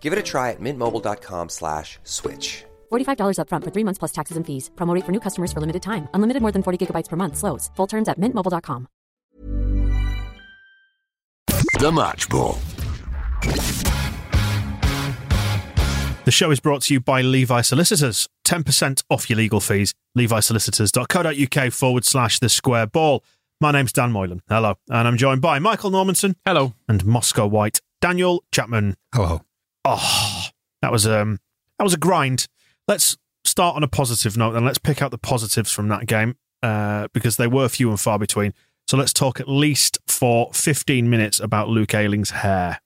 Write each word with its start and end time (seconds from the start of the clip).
Give 0.00 0.14
it 0.14 0.18
a 0.18 0.22
try 0.22 0.52
at 0.52 0.60
mintmobile.com 0.60 1.50
slash 1.50 1.98
switch. 2.04 2.64
$45 2.90 3.36
upfront 3.40 3.64
for 3.64 3.70
three 3.70 3.84
months 3.84 3.98
plus 3.98 4.12
taxes 4.12 4.38
and 4.38 4.46
fees. 4.46 4.70
Promo 4.76 4.94
rate 4.94 5.04
for 5.04 5.12
new 5.12 5.20
customers 5.20 5.52
for 5.52 5.60
limited 5.60 5.82
time. 5.82 6.08
Unlimited 6.14 6.40
more 6.40 6.52
than 6.52 6.62
40 6.62 6.86
gigabytes 6.86 7.08
per 7.10 7.16
month. 7.16 7.36
Slows. 7.36 7.70
Full 7.76 7.86
terms 7.86 8.08
at 8.08 8.18
mintmobile.com. 8.18 8.88
The 11.80 11.92
Match 11.92 12.28
Ball. 12.28 12.58
The 16.24 16.32
show 16.32 16.50
is 16.50 16.60
brought 16.60 16.82
to 16.82 16.94
you 16.94 17.00
by 17.00 17.22
Levi 17.22 17.62
Solicitors. 17.62 18.28
10% 18.44 19.02
off 19.08 19.30
your 19.30 19.36
legal 19.38 19.60
fees. 19.60 19.94
levisolicitors.co.uk 20.16 21.72
forward 21.72 22.04
slash 22.04 22.38
the 22.40 22.48
square 22.48 22.86
ball. 22.86 23.24
My 23.60 23.72
name's 23.72 23.92
Dan 23.92 24.12
Moylan. 24.12 24.42
Hello. 24.48 24.74
And 24.90 25.08
I'm 25.08 25.16
joined 25.16 25.40
by 25.40 25.58
Michael 25.58 25.90
Normanson. 25.90 26.34
Hello. 26.44 26.74
And 26.88 27.04
Moscow 27.06 27.46
White. 27.46 27.80
Daniel 28.00 28.44
Chapman. 28.52 28.96
Hello. 29.14 29.40
Oh, 29.90 30.44
that 30.82 30.92
was 30.92 31.06
um 31.06 31.38
that 31.78 31.84
was 31.84 31.94
a 31.94 31.98
grind. 31.98 32.46
Let's 32.86 33.16
start 33.44 33.76
on 33.76 33.82
a 33.82 33.88
positive 33.88 34.36
note 34.36 34.54
and 34.54 34.64
let's 34.66 34.78
pick 34.78 35.00
out 35.00 35.10
the 35.10 35.18
positives 35.18 35.72
from 35.72 35.88
that 35.88 36.06
game 36.06 36.36
uh, 36.62 37.08
because 37.12 37.36
they 37.36 37.46
were 37.46 37.68
few 37.68 37.88
and 37.90 37.98
far 38.00 38.18
between. 38.18 38.52
So 38.86 38.96
let's 38.96 39.12
talk 39.12 39.40
at 39.40 39.48
least 39.48 39.98
for 40.06 40.50
15 40.54 41.08
minutes 41.08 41.40
about 41.40 41.68
Luke 41.68 41.94
Ayling's 41.94 42.30
hair. 42.30 42.80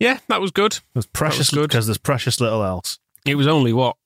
Yeah, 0.00 0.18
that 0.28 0.40
was 0.40 0.50
good. 0.50 0.74
It 0.74 0.82
was 0.94 1.06
precious 1.06 1.50
good. 1.50 1.68
because 1.68 1.86
there's 1.86 1.98
precious 1.98 2.40
little 2.40 2.62
else. 2.64 2.98
It 3.24 3.36
was 3.36 3.46
only 3.46 3.72
what 3.72 3.96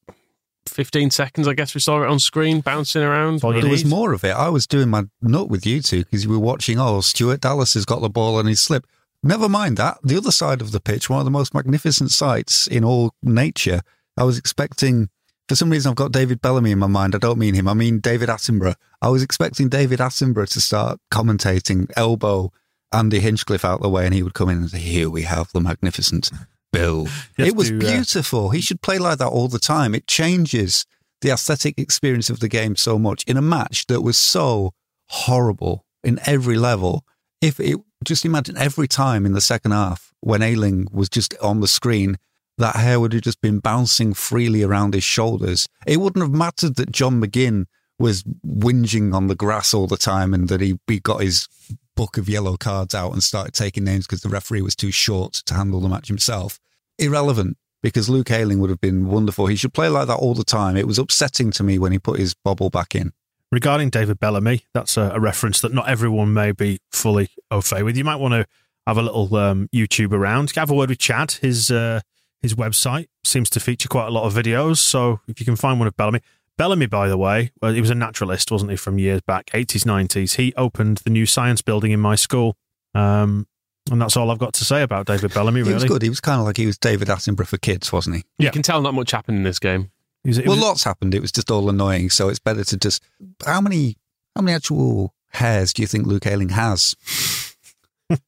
fifteen 0.68 1.10
seconds, 1.10 1.48
I 1.48 1.54
guess. 1.54 1.74
We 1.74 1.80
saw 1.80 2.02
it 2.02 2.08
on 2.08 2.18
screen 2.20 2.60
bouncing 2.60 3.02
around. 3.02 3.42
Well, 3.42 3.52
There 3.52 3.68
was 3.68 3.84
more 3.84 4.12
of 4.12 4.22
it. 4.22 4.30
I 4.30 4.48
was 4.50 4.66
doing 4.66 4.88
my 4.90 5.04
nut 5.22 5.48
with 5.48 5.66
you 5.66 5.80
two 5.80 6.04
because 6.04 6.24
you 6.24 6.30
were 6.30 6.38
watching. 6.38 6.78
Oh, 6.78 7.00
Stuart 7.00 7.40
Dallas 7.40 7.74
has 7.74 7.84
got 7.84 8.00
the 8.00 8.10
ball 8.10 8.36
on 8.36 8.46
his 8.46 8.60
slip. 8.60 8.86
Never 9.22 9.48
mind 9.48 9.76
that. 9.76 9.98
The 10.02 10.16
other 10.16 10.30
side 10.30 10.60
of 10.60 10.72
the 10.72 10.80
pitch, 10.80 11.10
one 11.10 11.18
of 11.18 11.24
the 11.24 11.30
most 11.30 11.54
magnificent 11.54 12.10
sights 12.10 12.66
in 12.66 12.84
all 12.84 13.14
nature. 13.22 13.82
I 14.16 14.24
was 14.24 14.38
expecting. 14.38 15.08
For 15.48 15.56
some 15.56 15.70
reason, 15.70 15.88
I've 15.88 15.96
got 15.96 16.12
David 16.12 16.42
Bellamy 16.42 16.72
in 16.72 16.78
my 16.78 16.86
mind. 16.86 17.14
I 17.14 17.18
don't 17.18 17.38
mean 17.38 17.54
him. 17.54 17.68
I 17.68 17.74
mean 17.74 18.00
David 18.00 18.28
Attenborough. 18.28 18.74
I 19.00 19.08
was 19.08 19.22
expecting 19.22 19.70
David 19.70 19.98
Attenborough 19.98 20.50
to 20.50 20.60
start 20.60 21.00
commentating, 21.10 21.90
elbow 21.96 22.52
Andy 22.92 23.18
Hinchcliffe 23.18 23.64
out 23.64 23.80
the 23.80 23.88
way, 23.88 24.04
and 24.04 24.14
he 24.14 24.22
would 24.22 24.34
come 24.34 24.50
in 24.50 24.58
and 24.58 24.70
say, 24.70 24.78
"Here 24.78 25.08
we 25.08 25.22
have 25.22 25.50
the 25.52 25.60
magnificent 25.60 26.30
Bill." 26.72 27.08
It 27.38 27.56
was 27.56 27.70
to, 27.70 27.76
uh, 27.76 27.80
beautiful. 27.80 28.50
He 28.50 28.60
should 28.60 28.82
play 28.82 28.98
like 28.98 29.18
that 29.18 29.28
all 29.28 29.48
the 29.48 29.58
time. 29.58 29.94
It 29.94 30.06
changes 30.06 30.84
the 31.22 31.30
aesthetic 31.30 31.78
experience 31.78 32.30
of 32.30 32.40
the 32.40 32.48
game 32.48 32.76
so 32.76 32.98
much 32.98 33.24
in 33.24 33.36
a 33.36 33.42
match 33.42 33.86
that 33.86 34.02
was 34.02 34.16
so 34.16 34.74
horrible 35.08 35.84
in 36.04 36.20
every 36.26 36.56
level. 36.56 37.04
If 37.40 37.60
it 37.60 37.76
just 38.04 38.24
imagine 38.24 38.56
every 38.56 38.88
time 38.88 39.24
in 39.24 39.32
the 39.32 39.40
second 39.40 39.72
half 39.72 40.12
when 40.20 40.42
Ayling 40.42 40.88
was 40.90 41.08
just 41.08 41.36
on 41.38 41.60
the 41.60 41.68
screen, 41.68 42.16
that 42.58 42.76
hair 42.76 42.98
would 42.98 43.12
have 43.12 43.22
just 43.22 43.40
been 43.40 43.60
bouncing 43.60 44.14
freely 44.14 44.62
around 44.62 44.94
his 44.94 45.04
shoulders. 45.04 45.68
It 45.86 45.98
wouldn't 45.98 46.24
have 46.24 46.32
mattered 46.32 46.74
that 46.76 46.90
John 46.90 47.20
McGinn 47.20 47.66
was 47.98 48.24
whinging 48.44 49.14
on 49.14 49.28
the 49.28 49.36
grass 49.36 49.72
all 49.72 49.86
the 49.86 49.96
time 49.96 50.34
and 50.34 50.48
that 50.48 50.60
he, 50.60 50.78
he 50.86 51.00
got 51.00 51.22
his 51.22 51.48
book 51.96 52.16
of 52.16 52.28
yellow 52.28 52.56
cards 52.56 52.94
out 52.94 53.12
and 53.12 53.22
started 53.22 53.54
taking 53.54 53.84
names 53.84 54.06
because 54.06 54.20
the 54.22 54.28
referee 54.28 54.62
was 54.62 54.76
too 54.76 54.90
short 54.90 55.34
to 55.46 55.54
handle 55.54 55.80
the 55.80 55.88
match 55.88 56.08
himself. 56.08 56.58
Irrelevant 56.98 57.56
because 57.82 58.08
Luke 58.08 58.30
Ayling 58.30 58.58
would 58.60 58.70
have 58.70 58.80
been 58.80 59.06
wonderful. 59.06 59.46
He 59.46 59.56
should 59.56 59.74
play 59.74 59.88
like 59.88 60.08
that 60.08 60.14
all 60.16 60.34
the 60.34 60.44
time. 60.44 60.76
It 60.76 60.86
was 60.86 60.98
upsetting 60.98 61.50
to 61.52 61.62
me 61.62 61.78
when 61.78 61.92
he 61.92 61.98
put 61.98 62.18
his 62.18 62.34
bobble 62.34 62.70
back 62.70 62.94
in. 62.94 63.12
Regarding 63.50 63.88
David 63.88 64.20
Bellamy, 64.20 64.64
that's 64.74 64.96
a, 64.96 65.10
a 65.14 65.20
reference 65.20 65.60
that 65.62 65.72
not 65.72 65.88
everyone 65.88 66.34
may 66.34 66.52
be 66.52 66.80
fully 66.92 67.30
au 67.50 67.60
fait 67.62 67.82
with. 67.82 67.96
You 67.96 68.04
might 68.04 68.16
want 68.16 68.34
to 68.34 68.46
have 68.86 68.98
a 68.98 69.02
little 69.02 69.34
um, 69.36 69.68
YouTube 69.74 70.12
around. 70.12 70.50
Have 70.54 70.70
a 70.70 70.74
word 70.74 70.90
with 70.90 70.98
Chad. 70.98 71.32
His 71.32 71.70
uh, 71.70 72.00
his 72.42 72.54
website 72.54 73.06
seems 73.24 73.48
to 73.50 73.60
feature 73.60 73.88
quite 73.88 74.06
a 74.06 74.10
lot 74.10 74.24
of 74.24 74.34
videos. 74.34 74.78
So 74.78 75.20
if 75.28 75.40
you 75.40 75.46
can 75.46 75.56
find 75.56 75.78
one 75.78 75.88
of 75.88 75.96
Bellamy, 75.96 76.20
Bellamy, 76.58 76.86
by 76.86 77.08
the 77.08 77.16
way, 77.16 77.50
well, 77.62 77.72
he 77.72 77.80
was 77.80 77.90
a 77.90 77.94
naturalist, 77.94 78.50
wasn't 78.50 78.70
he, 78.70 78.76
from 78.76 78.98
years 78.98 79.20
back, 79.22 79.46
80s, 79.46 79.84
90s. 79.84 80.36
He 80.36 80.52
opened 80.56 80.98
the 80.98 81.10
new 81.10 81.24
science 81.24 81.62
building 81.62 81.92
in 81.92 82.00
my 82.00 82.16
school. 82.16 82.56
Um, 82.94 83.46
and 83.90 84.02
that's 84.02 84.16
all 84.16 84.30
I've 84.30 84.38
got 84.38 84.52
to 84.54 84.64
say 84.64 84.82
about 84.82 85.06
David 85.06 85.32
Bellamy, 85.32 85.60
He 85.60 85.72
was 85.72 85.82
really. 85.84 85.88
good. 85.88 86.02
He 86.02 86.08
was 86.10 86.20
kind 86.20 86.38
of 86.40 86.46
like 86.46 86.56
he 86.58 86.66
was 86.66 86.76
David 86.76 87.08
Attenborough 87.08 87.46
for 87.46 87.56
kids, 87.58 87.92
wasn't 87.92 88.16
he? 88.16 88.24
Yeah. 88.38 88.46
You 88.46 88.50
can 88.52 88.62
tell 88.62 88.82
not 88.82 88.92
much 88.94 89.12
happened 89.12 89.38
in 89.38 89.44
this 89.44 89.58
game. 89.58 89.90
He 90.24 90.30
was- 90.30 90.36
he 90.38 90.42
Well, 90.44 90.56
was- 90.56 90.64
lots 90.64 90.84
happened. 90.84 91.14
It 91.14 91.22
was 91.22 91.32
just 91.32 91.50
all 91.50 91.68
annoying. 91.70 92.10
So 92.10 92.28
it's 92.28 92.38
better 92.38 92.64
to 92.64 92.76
just. 92.76 93.02
How 93.46 93.60
many? 93.60 93.96
How 94.36 94.42
many 94.42 94.54
actual 94.54 95.14
hairs 95.32 95.72
do 95.72 95.82
you 95.82 95.88
think 95.88 96.06
Luke 96.06 96.26
Ayling 96.26 96.50
has? 96.50 96.94
Should 98.10 98.18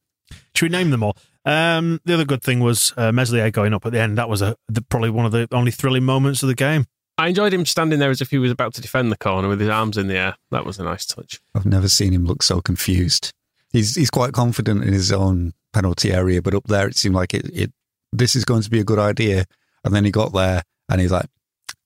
we 0.63 0.69
name 0.69 0.91
them 0.91 1.03
all? 1.03 1.15
Um, 1.45 1.99
the 2.05 2.13
other 2.13 2.25
good 2.25 2.43
thing 2.43 2.59
was 2.59 2.93
uh, 2.97 3.11
Meslier 3.11 3.49
going 3.51 3.73
up 3.73 3.85
at 3.85 3.91
the 3.93 3.99
end. 3.99 4.17
That 4.17 4.29
was 4.29 4.41
a, 4.41 4.55
the, 4.67 4.81
probably 4.81 5.09
one 5.09 5.25
of 5.25 5.31
the 5.31 5.47
only 5.51 5.71
thrilling 5.71 6.03
moments 6.03 6.43
of 6.43 6.47
the 6.47 6.55
game. 6.55 6.85
I 7.17 7.29
enjoyed 7.29 7.53
him 7.53 7.65
standing 7.65 7.99
there 7.99 8.09
as 8.09 8.21
if 8.21 8.29
he 8.29 8.37
was 8.37 8.51
about 8.51 8.73
to 8.75 8.81
defend 8.81 9.11
the 9.11 9.17
corner 9.17 9.47
with 9.47 9.59
his 9.59 9.69
arms 9.69 9.97
in 9.97 10.07
the 10.07 10.17
air. 10.17 10.35
That 10.51 10.65
was 10.65 10.77
a 10.79 10.83
nice 10.83 11.05
touch. 11.05 11.39
I've 11.55 11.65
never 11.65 11.87
seen 11.87 12.13
him 12.13 12.25
look 12.25 12.43
so 12.43 12.61
confused. 12.61 13.33
He's 13.71 13.95
he's 13.95 14.09
quite 14.09 14.33
confident 14.33 14.83
in 14.83 14.93
his 14.93 15.11
own 15.11 15.53
penalty 15.73 16.11
area, 16.11 16.41
but 16.41 16.53
up 16.53 16.65
there 16.67 16.87
it 16.87 16.95
seemed 16.95 17.15
like 17.15 17.33
it, 17.33 17.49
it 17.53 17.71
this 18.11 18.35
is 18.35 18.43
going 18.45 18.61
to 18.63 18.69
be 18.69 18.79
a 18.79 18.83
good 18.83 18.99
idea. 18.99 19.45
And 19.83 19.95
then 19.95 20.03
he 20.05 20.11
got 20.11 20.33
there 20.33 20.63
and 20.89 20.99
he's 21.01 21.11
like, 21.11 21.27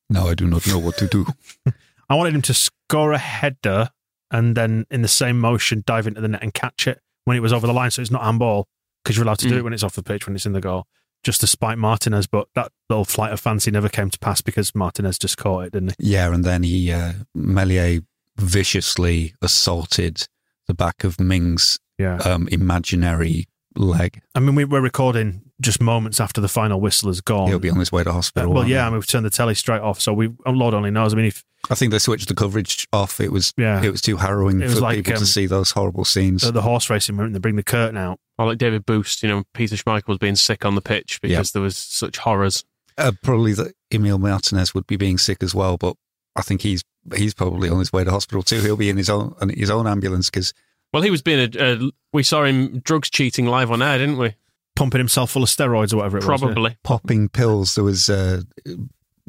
"No, 0.09 0.27
I 0.27 0.35
do 0.35 0.45
not 0.47 0.65
know 0.67 0.79
what 0.79 0.97
to 0.97 1.07
do." 1.07 1.25
I 2.09 2.15
wanted 2.15 2.35
him 2.35 2.41
to 2.43 2.53
score 2.53 3.13
a 3.13 3.17
header 3.17 3.89
and 4.31 4.55
then 4.55 4.85
in 4.91 5.01
the 5.01 5.07
same 5.07 5.39
motion 5.39 5.83
dive 5.85 6.05
into 6.07 6.21
the 6.21 6.27
net 6.27 6.43
and 6.43 6.53
catch 6.53 6.87
it 6.87 6.99
when 7.25 7.35
it 7.37 7.39
was 7.39 7.51
over 7.53 7.65
the 7.67 7.73
line, 7.73 7.89
so 7.91 8.01
it's 8.01 8.11
not 8.11 8.23
handball 8.23 8.67
because 9.03 9.15
you're 9.17 9.23
allowed 9.25 9.39
to 9.39 9.47
do 9.47 9.55
Mm. 9.55 9.57
it 9.59 9.63
when 9.63 9.73
it's 9.73 9.83
off 9.83 9.93
the 9.95 10.03
pitch 10.03 10.27
when 10.27 10.35
it's 10.35 10.45
in 10.45 10.53
the 10.53 10.61
goal. 10.61 10.85
Just 11.23 11.41
to 11.41 11.47
spite 11.47 11.79
Martinez, 11.79 12.27
but 12.27 12.47
that 12.53 12.71
little 12.89 13.05
flight 13.05 13.31
of 13.33 13.39
fancy 13.39 13.71
never 13.71 13.89
came 13.89 14.11
to 14.11 14.19
pass 14.19 14.41
because 14.41 14.75
Martinez 14.75 15.17
just 15.17 15.37
caught 15.37 15.65
it, 15.65 15.73
didn't 15.73 15.95
he? 15.99 16.11
yeah, 16.11 16.31
and 16.31 16.43
then 16.43 16.61
he 16.61 16.91
uh, 16.91 17.13
Meslier 17.33 18.01
viciously 18.37 19.33
assaulted 19.41 20.27
the 20.67 20.73
back 20.73 21.03
of 21.03 21.19
Mings's 21.19 21.79
Yeah. 21.97 22.17
um, 22.17 22.47
imaginary 22.51 23.47
leg. 23.75 24.21
I 24.35 24.39
mean, 24.39 24.55
we, 24.55 24.65
we're 24.65 24.81
recording 24.81 25.44
just 25.61 25.81
moments 25.81 26.19
after 26.19 26.41
the 26.41 26.47
final 26.49 26.81
whistle 26.81 27.09
has 27.09 27.21
gone. 27.21 27.47
He'll 27.47 27.59
be 27.59 27.69
on 27.69 27.79
his 27.79 27.91
way 27.91 28.03
to 28.03 28.09
Uh, 28.09 28.13
hospital. 28.13 28.51
well, 28.53 28.67
yeah, 28.67 28.75
he? 28.75 28.79
I 28.81 28.85
mean, 28.89 28.95
we've 28.95 29.07
turned 29.07 29.25
the 29.25 29.29
telly 29.29 29.55
straight 29.55 29.81
off, 29.81 30.01
so 30.01 30.13
we, 30.13 30.29
oh, 30.45 30.51
Lord 30.51 30.73
only 30.73 30.91
knows. 30.91 31.13
I 31.13 31.17
mean, 31.17 31.25
if 31.27 31.43
I 31.69 31.75
think 31.75 31.91
they 31.91 31.99
switched 31.99 32.27
the 32.27 32.35
coverage 32.35 32.87
off. 32.93 33.19
It 33.19 33.31
was 33.31 33.51
Yeah. 33.57 33.81
it 33.81 33.89
was 33.89 34.01
too 34.01 34.17
harrowing 34.17 34.61
It 34.61 34.65
was 34.65 34.75
for 34.75 34.81
like, 34.81 34.97
people 34.97 35.13
um, 35.13 35.19
to 35.19 35.25
see 35.25 35.45
those 35.47 35.71
horrible 35.71 36.05
scenes. 36.05 36.41
the, 36.43 36.51
the 36.51 36.61
horse 36.61 36.89
racing 36.89 37.17
went 37.17 37.27
and 37.27 37.35
they 37.35 37.39
bring 37.39 37.55
the 37.55 37.63
curtain 37.63 37.97
out. 37.97 38.19
Or 38.37 38.47
like 38.47 38.57
David 38.59 38.85
Boost, 38.85 39.23
you 39.23 39.29
know, 39.29 39.43
Peter 39.53 39.75
Schmeichel 39.75 40.07
was 40.09 40.17
being 40.19 40.35
sick 40.35 40.63
on 40.65 40.75
the 40.75 40.81
pitch 40.81 41.19
because 41.21 41.53
there 41.53 41.61
was 41.61 41.77
such 41.77 42.17
horrors. 42.19 42.63
Uh, 42.97 43.13
probably 43.23 43.53
that 43.53 43.73
Emil 43.91 44.17
Martinez 44.19 44.73
would 44.75 44.85
be 44.87 44.95
being 44.97 45.17
sick 45.17 45.41
as 45.41 45.55
well, 45.55 45.77
but 45.77 45.95
I 46.35 46.41
think 46.41 46.61
he's 46.61 46.83
he's 47.15 47.33
probably 47.33 47.69
on 47.69 47.79
his 47.79 47.91
way 47.93 48.03
to 48.03 48.11
hospital 48.11 48.43
too. 48.43 48.61
He'll 48.61 48.77
be 48.77 48.89
in 48.89 48.97
his 48.97 49.09
own 49.09 49.35
in 49.41 49.49
his 49.49 49.69
own 49.69 49.87
ambulance 49.87 50.29
because 50.29 50.53
Well, 50.93 51.01
he 51.01 51.09
was 51.11 51.21
being 51.21 51.49
a. 51.55 51.63
a 51.63 51.91
we 52.13 52.23
saw 52.23 52.43
him 52.43 52.79
drugs 52.81 53.09
cheating 53.09 53.45
live 53.47 53.71
on 53.71 53.81
air, 53.81 53.97
didn't 53.97 54.17
we? 54.17 54.35
Pumping 54.75 54.99
himself 54.99 55.31
full 55.31 55.43
of 55.43 55.49
steroids 55.49 55.93
or 55.93 55.97
whatever 55.97 56.17
it 56.17 56.25
was. 56.25 56.41
yeah. 56.41 56.47
Probably. 56.47 56.77
popping 56.83 57.29
pills. 57.29 57.75
There 57.75 57.83
was 57.83 58.09
uh, 58.09 58.41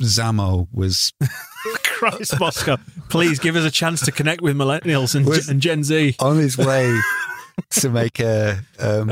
Zammo 0.01 0.69
was 0.73 1.13
Christ, 1.85 2.39
Moscow. 2.39 2.77
Please 3.09 3.39
give 3.39 3.57
us 3.57 3.65
a 3.65 3.71
chance 3.71 4.01
to 4.05 4.13
connect 4.13 4.43
with 4.43 4.57
millennials 4.57 5.15
and, 5.15 5.25
Was- 5.27 5.49
and 5.49 5.61
Gen 5.61 5.85
Z. 5.85 6.17
on 6.21 6.37
his 6.39 6.59
way 6.59 6.99
to 7.71 7.89
make 7.89 8.21
a 8.21 8.59
um, 8.79 9.11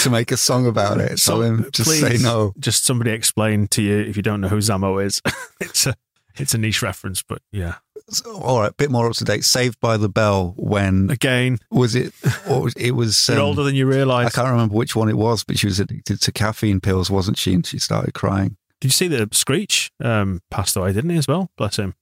to 0.00 0.10
make 0.10 0.32
a 0.32 0.36
song 0.36 0.66
about 0.66 0.98
it. 0.98 1.08
Tell 1.08 1.16
So, 1.18 1.42
him 1.42 1.68
just 1.72 1.90
say 1.90 2.08
please, 2.10 2.22
no. 2.22 2.52
Just 2.58 2.84
somebody 2.84 3.10
explain 3.12 3.68
to 3.68 3.82
you 3.82 3.98
if 4.00 4.16
you 4.16 4.22
don't 4.22 4.40
know 4.40 4.48
who 4.48 4.56
Zammo 4.58 5.04
is. 5.04 5.20
it's 5.60 5.86
a 5.86 5.94
it's 6.36 6.54
a 6.54 6.58
niche 6.58 6.82
reference, 6.82 7.22
but 7.22 7.42
yeah. 7.52 7.74
So, 8.08 8.40
all 8.40 8.60
right, 8.60 8.76
bit 8.76 8.90
more 8.90 9.06
up 9.06 9.14
to 9.16 9.24
date. 9.24 9.44
Saved 9.44 9.78
by 9.80 9.96
the 9.96 10.08
Bell. 10.08 10.54
When 10.56 11.08
Again, 11.10 11.58
was 11.70 11.94
it? 11.94 12.12
Or 12.48 12.62
was- 12.62 12.74
it 12.74 12.90
was. 12.92 13.30
um, 13.30 13.38
older 13.38 13.62
than 13.62 13.74
you 13.74 13.86
realise. 13.86 14.26
I 14.26 14.30
can't 14.30 14.50
remember 14.50 14.74
which 14.74 14.96
one 14.96 15.08
it 15.08 15.16
was, 15.16 15.44
but 15.44 15.58
she 15.58 15.66
was 15.66 15.78
addicted 15.80 16.20
to 16.22 16.32
caffeine 16.32 16.80
pills, 16.80 17.10
wasn't 17.10 17.38
she? 17.38 17.54
And 17.54 17.64
she 17.66 17.78
started 17.78 18.12
crying. 18.14 18.56
Did 18.80 18.88
you 18.88 18.92
see 18.92 19.08
that 19.08 19.34
Screech 19.34 19.92
um, 20.02 20.40
passed 20.50 20.76
away, 20.76 20.92
didn't 20.92 21.10
he, 21.10 21.16
as 21.16 21.28
well? 21.28 21.50
Bless 21.56 21.76
him. 21.76 21.94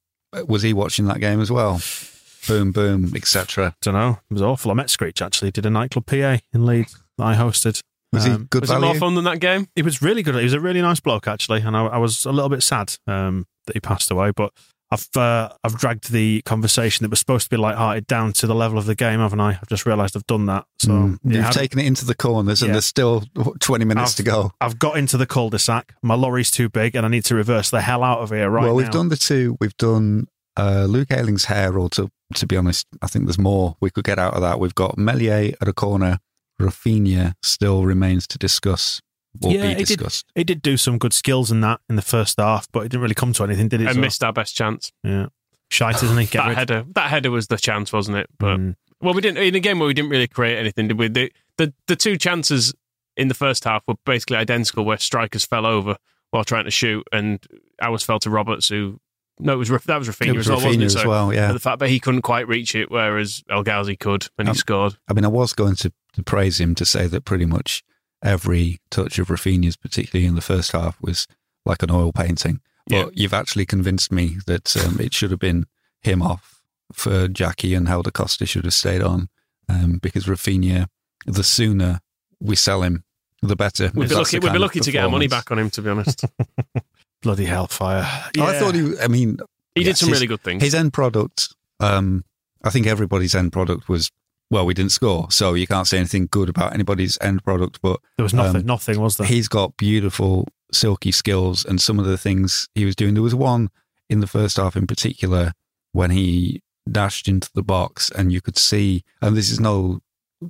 Was 0.48 0.62
he 0.62 0.72
watching 0.72 1.04
that 1.06 1.20
game 1.20 1.40
as 1.40 1.50
well? 1.50 1.80
Boom, 2.48 2.72
boom, 2.72 3.12
etc. 3.14 3.76
don't 3.82 3.92
know. 3.94 4.18
It 4.30 4.32
was 4.32 4.42
awful. 4.42 4.70
I 4.70 4.74
met 4.74 4.88
Screech 4.88 5.20
actually. 5.20 5.50
Did 5.50 5.66
a 5.66 5.70
nightclub 5.70 6.06
PA 6.06 6.38
in 6.54 6.64
Leeds 6.64 6.96
that 7.18 7.24
I 7.24 7.34
hosted. 7.34 7.80
Was 8.12 8.24
he 8.24 8.32
Um, 8.32 8.46
good 8.50 8.62
Was 8.62 8.70
it 8.70 8.74
value? 8.74 8.86
more 8.86 8.94
fun 8.96 9.14
than 9.14 9.24
that 9.24 9.40
game? 9.40 9.68
He 9.76 9.82
was 9.82 10.02
really 10.02 10.22
good. 10.22 10.34
He 10.34 10.44
was 10.44 10.52
a 10.52 10.60
really 10.60 10.82
nice 10.82 11.00
bloke 11.00 11.28
actually, 11.28 11.60
and 11.62 11.76
I, 11.76 11.86
I 11.86 11.98
was 11.98 12.24
a 12.24 12.32
little 12.32 12.48
bit 12.48 12.62
sad 12.62 12.96
um, 13.06 13.46
that 13.66 13.74
he 13.74 13.80
passed 13.80 14.10
away. 14.10 14.32
But 14.34 14.52
I've 14.90 15.08
uh, 15.16 15.50
I've 15.62 15.76
dragged 15.76 16.10
the 16.10 16.42
conversation 16.42 17.04
that 17.04 17.10
was 17.10 17.20
supposed 17.20 17.44
to 17.44 17.50
be 17.50 17.56
light-hearted 17.56 18.08
down 18.08 18.32
to 18.34 18.46
the 18.48 18.54
level 18.54 18.76
of 18.76 18.86
the 18.86 18.96
game, 18.96 19.20
haven't 19.20 19.40
I? 19.40 19.50
I've 19.50 19.68
just 19.68 19.86
realised 19.86 20.16
I've 20.16 20.26
done 20.26 20.46
that. 20.46 20.64
So 20.80 20.90
mm. 20.90 21.18
you've 21.22 21.50
taken 21.50 21.78
it 21.78 21.86
into 21.86 22.04
the 22.04 22.16
corners, 22.16 22.62
and 22.62 22.74
there's 22.74 22.86
still 22.86 23.22
20 23.60 23.84
minutes 23.84 24.14
to 24.14 24.24
go. 24.24 24.52
I've 24.60 24.78
got 24.80 24.96
into 24.96 25.16
the 25.16 25.26
cul-de-sac. 25.26 25.94
My 26.02 26.14
lorry's 26.14 26.50
too 26.50 26.68
big, 26.68 26.96
and 26.96 27.06
I 27.06 27.08
need 27.08 27.24
to 27.26 27.36
reverse 27.36 27.70
the 27.70 27.82
hell 27.82 28.02
out 28.02 28.18
of 28.20 28.30
here 28.30 28.50
right 28.50 28.64
well, 28.64 28.74
we've 28.74 28.86
now. 28.86 28.92
done 28.92 29.08
the 29.10 29.16
two. 29.16 29.56
We've 29.60 29.76
done 29.76 30.26
uh, 30.56 30.86
Luke 30.88 31.12
Ayling's 31.12 31.44
hair, 31.44 31.78
or 31.78 31.88
to 31.90 32.10
to 32.34 32.46
be 32.46 32.56
honest, 32.56 32.86
I 33.00 33.06
think 33.06 33.26
there's 33.26 33.38
more 33.38 33.76
we 33.80 33.90
could 33.90 34.04
get 34.04 34.18
out 34.18 34.34
of 34.34 34.40
that. 34.42 34.58
We've 34.58 34.74
got 34.74 34.98
Meslier 34.98 35.54
at 35.60 35.68
a 35.68 35.72
corner. 35.72 36.18
Rafinha 36.60 37.34
still 37.42 37.84
remains 37.84 38.26
to 38.28 38.38
discuss 38.38 39.00
or 39.42 39.52
Yeah, 39.52 39.62
be 39.62 39.68
it 39.68 39.78
did- 39.78 39.86
discussed. 39.88 40.26
He 40.34 40.44
did 40.44 40.62
do 40.62 40.76
some 40.76 40.98
good 40.98 41.12
skills 41.12 41.50
in 41.50 41.60
that 41.62 41.80
in 41.88 41.96
the 41.96 42.02
first 42.02 42.38
half, 42.38 42.66
but 42.72 42.80
it 42.80 42.88
didn't 42.90 43.02
really 43.02 43.14
come 43.14 43.32
to 43.34 43.44
anything, 43.44 43.68
did 43.68 43.80
it? 43.80 43.86
And 43.86 43.94
So- 43.94 44.00
missed 44.00 44.24
our 44.24 44.32
best 44.32 44.56
chance. 44.56 44.92
Yeah, 45.04 45.26
shite, 45.70 46.02
isn't 46.02 46.18
he? 46.18 46.26
Get 46.26 46.32
that 46.42 46.48
rid. 46.48 46.58
header, 46.58 46.84
that 46.94 47.10
header 47.10 47.30
was 47.30 47.46
the 47.48 47.56
chance, 47.56 47.92
wasn't 47.92 48.16
it? 48.18 48.28
But 48.38 48.58
Mm. 48.58 48.74
well, 49.00 49.14
we 49.14 49.20
didn't 49.20 49.38
in 49.38 49.54
a 49.54 49.60
game 49.60 49.78
where 49.78 49.86
we 49.86 49.94
didn't 49.94 50.10
really 50.10 50.28
create 50.28 50.58
anything, 50.58 50.88
did 50.88 50.98
we? 50.98 51.08
The 51.08 51.32
the, 51.58 51.72
the 51.88 51.96
two 51.96 52.16
chances 52.16 52.72
in 53.16 53.28
the 53.28 53.34
first 53.34 53.64
half 53.64 53.82
were 53.86 53.94
basically 54.06 54.36
identical, 54.36 54.84
where 54.84 54.96
strikers 54.98 55.44
fell 55.44 55.66
over 55.66 55.96
while 56.30 56.44
trying 56.44 56.64
to 56.64 56.70
shoot, 56.70 57.04
and 57.12 57.44
ours 57.82 58.02
fell 58.02 58.18
to 58.20 58.30
Roberts, 58.30 58.68
who 58.68 58.98
no, 59.40 59.54
it 59.54 59.56
was 59.56 59.68
that 59.68 59.98
was 59.98 60.08
Rafinha 60.08 60.28
It 60.28 60.36
was 60.36 60.46
as 60.46 60.48
well, 60.50 60.56
wasn't 60.66 60.82
Rafinha 60.82 60.86
as 60.86 60.92
So, 60.94 61.08
well, 61.08 61.32
yeah. 61.34 61.48
but 61.48 61.52
the 61.54 61.58
fact 61.60 61.78
that 61.80 61.88
he 61.90 62.00
couldn't 62.00 62.22
quite 62.22 62.46
reach 62.48 62.74
it, 62.74 62.90
whereas 62.90 63.42
El 63.50 63.62
Ghazi 63.62 63.96
could, 63.96 64.28
and 64.38 64.48
he 64.48 64.50
Um, 64.50 64.56
scored. 64.56 64.96
I 65.08 65.12
mean, 65.14 65.24
I 65.24 65.28
was 65.28 65.52
going 65.52 65.76
to, 65.76 65.92
to 66.14 66.22
praise 66.22 66.60
him 66.60 66.74
to 66.76 66.84
say 66.84 67.06
that 67.06 67.24
pretty 67.24 67.46
much 67.46 67.82
every 68.22 68.80
touch 68.90 69.18
of 69.18 69.28
Rafinha's, 69.28 69.76
particularly 69.76 70.26
in 70.26 70.34
the 70.34 70.40
first 70.40 70.72
half, 70.72 71.00
was 71.00 71.26
like 71.64 71.82
an 71.82 71.90
oil 71.90 72.12
painting. 72.12 72.60
But 72.86 72.96
Yeah. 72.96 73.04
you've 73.14 73.34
actually 73.34 73.66
convinced 73.66 74.10
me 74.12 74.38
that 74.46 74.76
um, 74.76 74.98
it 75.00 75.14
should 75.14 75.30
have 75.30 75.40
been 75.40 75.66
him 76.02 76.22
off 76.22 76.60
for 76.92 77.28
Jackie 77.28 77.74
and 77.74 77.86
Helder 77.88 78.10
Costa 78.10 78.46
should 78.46 78.64
have 78.64 78.74
stayed 78.74 79.02
on 79.02 79.28
um, 79.68 79.98
because 80.02 80.24
Rafinha, 80.26 80.86
the 81.26 81.44
sooner 81.44 82.00
we 82.40 82.56
sell 82.56 82.82
him, 82.82 83.04
the 83.42 83.54
better. 83.56 83.90
We'd 83.94 84.08
be 84.08 84.14
lucky. 84.14 84.38
We'd 84.38 84.52
be 84.52 84.58
lucky 84.58 84.80
to 84.80 84.90
get 84.92 85.04
our 85.04 85.10
money 85.10 85.28
back 85.28 85.50
on 85.50 85.58
him. 85.58 85.70
To 85.70 85.80
be 85.82 85.88
honest, 85.88 86.24
Bloody 87.22 87.44
hellfire! 87.44 88.06
Oh, 88.38 88.44
I 88.44 88.58
thought 88.58 88.74
he, 88.74 88.94
I 89.00 89.08
mean, 89.08 89.38
he 89.74 89.84
did 89.84 89.96
some 89.98 90.08
his- 90.08 90.16
really 90.18 90.26
good 90.26 90.40
things. 90.42 90.62
His 90.62 90.74
end 90.74 90.92
product, 90.92 91.54
um, 91.78 92.24
I 92.64 92.70
think 92.70 92.86
everybody's 92.86 93.34
end 93.34 93.52
product 93.52 93.88
was, 93.88 94.10
well, 94.50 94.64
we 94.66 94.74
didn't 94.74 94.92
score, 94.92 95.30
so 95.30 95.54
you 95.54 95.66
can't 95.66 95.86
say 95.86 95.98
anything 95.98 96.28
good 96.30 96.48
about 96.48 96.72
anybody's 96.74 97.18
end 97.20 97.44
product, 97.44 97.80
but 97.82 98.00
there 98.16 98.24
was 98.24 98.34
nothing. 98.34 98.62
um, 98.62 98.66
nothing 98.66 99.00
was 99.00 99.16
there? 99.16 99.26
he's 99.26 99.48
got 99.48 99.76
beautiful, 99.76 100.48
silky 100.72 101.12
skills, 101.12 101.64
and 101.64 101.80
some 101.80 101.98
of 101.98 102.06
the 102.06 102.18
things 102.18 102.68
he 102.74 102.84
was 102.84 102.96
doing. 102.96 103.14
There 103.14 103.22
was 103.22 103.34
one 103.34 103.68
in 104.08 104.20
the 104.20 104.26
first 104.26 104.56
half 104.56 104.74
in 104.76 104.86
particular 104.86 105.52
when 105.92 106.10
he 106.10 106.62
dashed 106.90 107.28
into 107.28 107.50
the 107.54 107.62
box, 107.62 108.10
and 108.10 108.32
you 108.32 108.40
could 108.40 108.56
see, 108.58 109.04
and 109.20 109.36
this 109.36 109.50
is 109.50 109.60
no 109.60 110.00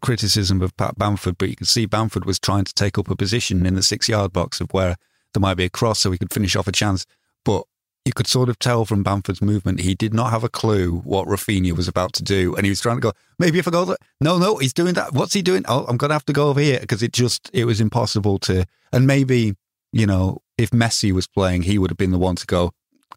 criticism 0.03 0.63
of 0.63 0.77
Pat 0.77 0.97
Bamford, 0.97 1.37
but 1.37 1.49
you 1.51 1.57
could 1.57 1.67
see 1.69 1.85
Bamford 1.85 2.25
was 2.25 2.39
trying 2.39 2.65
to 2.65 2.73
take 2.75 2.97
up 2.97 3.11
a 3.11 3.17
position 3.17 3.67
in 3.67 3.75
the 3.75 3.83
six 3.83 4.09
yard 4.09 4.33
box 4.33 4.61
of 4.61 4.73
where 4.73 4.97
there 5.33 5.41
might 5.41 5.55
be 5.55 5.65
a 5.65 5.71
cross 5.71 6.01
so 6.01 6.11
he 6.11 6.19
could 6.19 6.33
finish 6.33 6.57
off 6.57 6.69
a 6.69 6.73
chance. 6.73 7.07
But 7.45 7.65
you 8.05 8.13
could 8.13 8.27
sort 8.27 8.49
of 8.49 8.59
tell 8.59 8.85
from 8.85 9.03
Bamford's 9.03 9.43
movement, 9.43 9.81
he 9.81 9.95
did 9.95 10.15
not 10.15 10.31
have 10.31 10.43
a 10.43 10.49
clue 10.49 11.01
what 11.01 11.29
Rafinha 11.29 11.73
was 11.73 11.89
about 11.89 12.13
to 12.15 12.23
do. 12.23 12.55
And 12.57 12.65
he 12.65 12.71
was 12.71 12.81
trying 12.81 12.97
to 12.97 13.01
go, 13.01 13.13
maybe 13.39 13.59
if 13.59 13.69
I 13.69 13.71
go, 13.71 13.95
no, 14.21 14.39
no, 14.39 14.57
he's 14.57 14.73
doing 14.73 14.95
that. 14.95 15.13
What's 15.13 15.35
he 15.35 15.43
doing? 15.43 15.65
Oh, 15.69 15.85
I'm 15.87 15.97
going 15.97 16.09
to 16.09 16.15
have 16.15 16.25
to 16.27 16.33
go 16.33 16.49
over 16.49 16.61
here 16.61 16.81
because 16.81 17.03
it 17.03 17.13
just, 17.13 17.51
it 17.53 17.67
was 17.67 17.81
impossible 17.81 18.39
to, 18.41 18.65
and 18.93 19.07
maybe, 19.07 19.55
you 19.93 20.07
know, 20.07 20.39
if 20.57 20.71
Messi 20.71 21.13
was 21.13 21.27
playing, 21.27 21.63
he 21.63 21.79
would 21.79 21.91
have 21.91 21.99
been 21.99 22.11
the 22.11 22.19
one 22.19 22.37
to 22.37 22.47
go, 22.47 22.73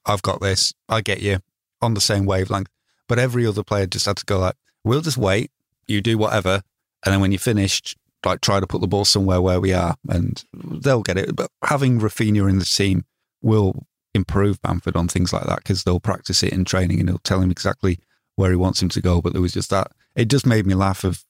I've 0.05 0.21
got 0.21 0.41
this. 0.41 0.73
I 0.89 1.01
get 1.01 1.21
you 1.21 1.39
on 1.81 1.93
the 1.93 2.01
same 2.01 2.25
wavelength. 2.25 2.69
But 3.07 3.19
every 3.19 3.45
other 3.45 3.63
player 3.63 3.85
just 3.85 4.05
had 4.05 4.17
to 4.17 4.25
go 4.25 4.39
like, 4.39 4.55
we'll 4.83 5.01
just 5.01 5.17
wait. 5.17 5.51
You 5.87 6.01
do 6.01 6.17
whatever. 6.17 6.61
And 7.05 7.13
then 7.13 7.21
when 7.21 7.31
you're 7.31 7.39
finished, 7.39 7.97
like 8.25 8.41
try 8.41 8.59
to 8.59 8.67
put 8.67 8.81
the 8.81 8.87
ball 8.87 9.05
somewhere 9.05 9.41
where 9.41 9.59
we 9.59 9.73
are 9.73 9.95
and 10.07 10.43
they'll 10.53 11.01
get 11.01 11.17
it. 11.17 11.35
But 11.35 11.49
having 11.63 11.99
Rafinha 11.99 12.49
in 12.49 12.59
the 12.59 12.65
team 12.65 13.05
will 13.41 13.85
improve 14.13 14.61
Bamford 14.61 14.95
on 14.95 15.07
things 15.07 15.33
like 15.33 15.45
that 15.45 15.57
because 15.57 15.83
they'll 15.83 15.99
practice 15.99 16.43
it 16.43 16.53
in 16.53 16.65
training 16.65 16.99
and 16.99 17.09
he'll 17.09 17.17
tell 17.19 17.41
him 17.41 17.51
exactly 17.51 17.99
where 18.35 18.51
he 18.51 18.55
wants 18.55 18.81
him 18.81 18.89
to 18.89 19.01
go. 19.01 19.21
But 19.21 19.33
there 19.33 19.41
was 19.41 19.53
just 19.53 19.69
that. 19.69 19.91
It 20.15 20.25
just 20.25 20.45
made 20.45 20.65
me 20.65 20.75
laugh. 20.75 21.03
Of 21.03 21.23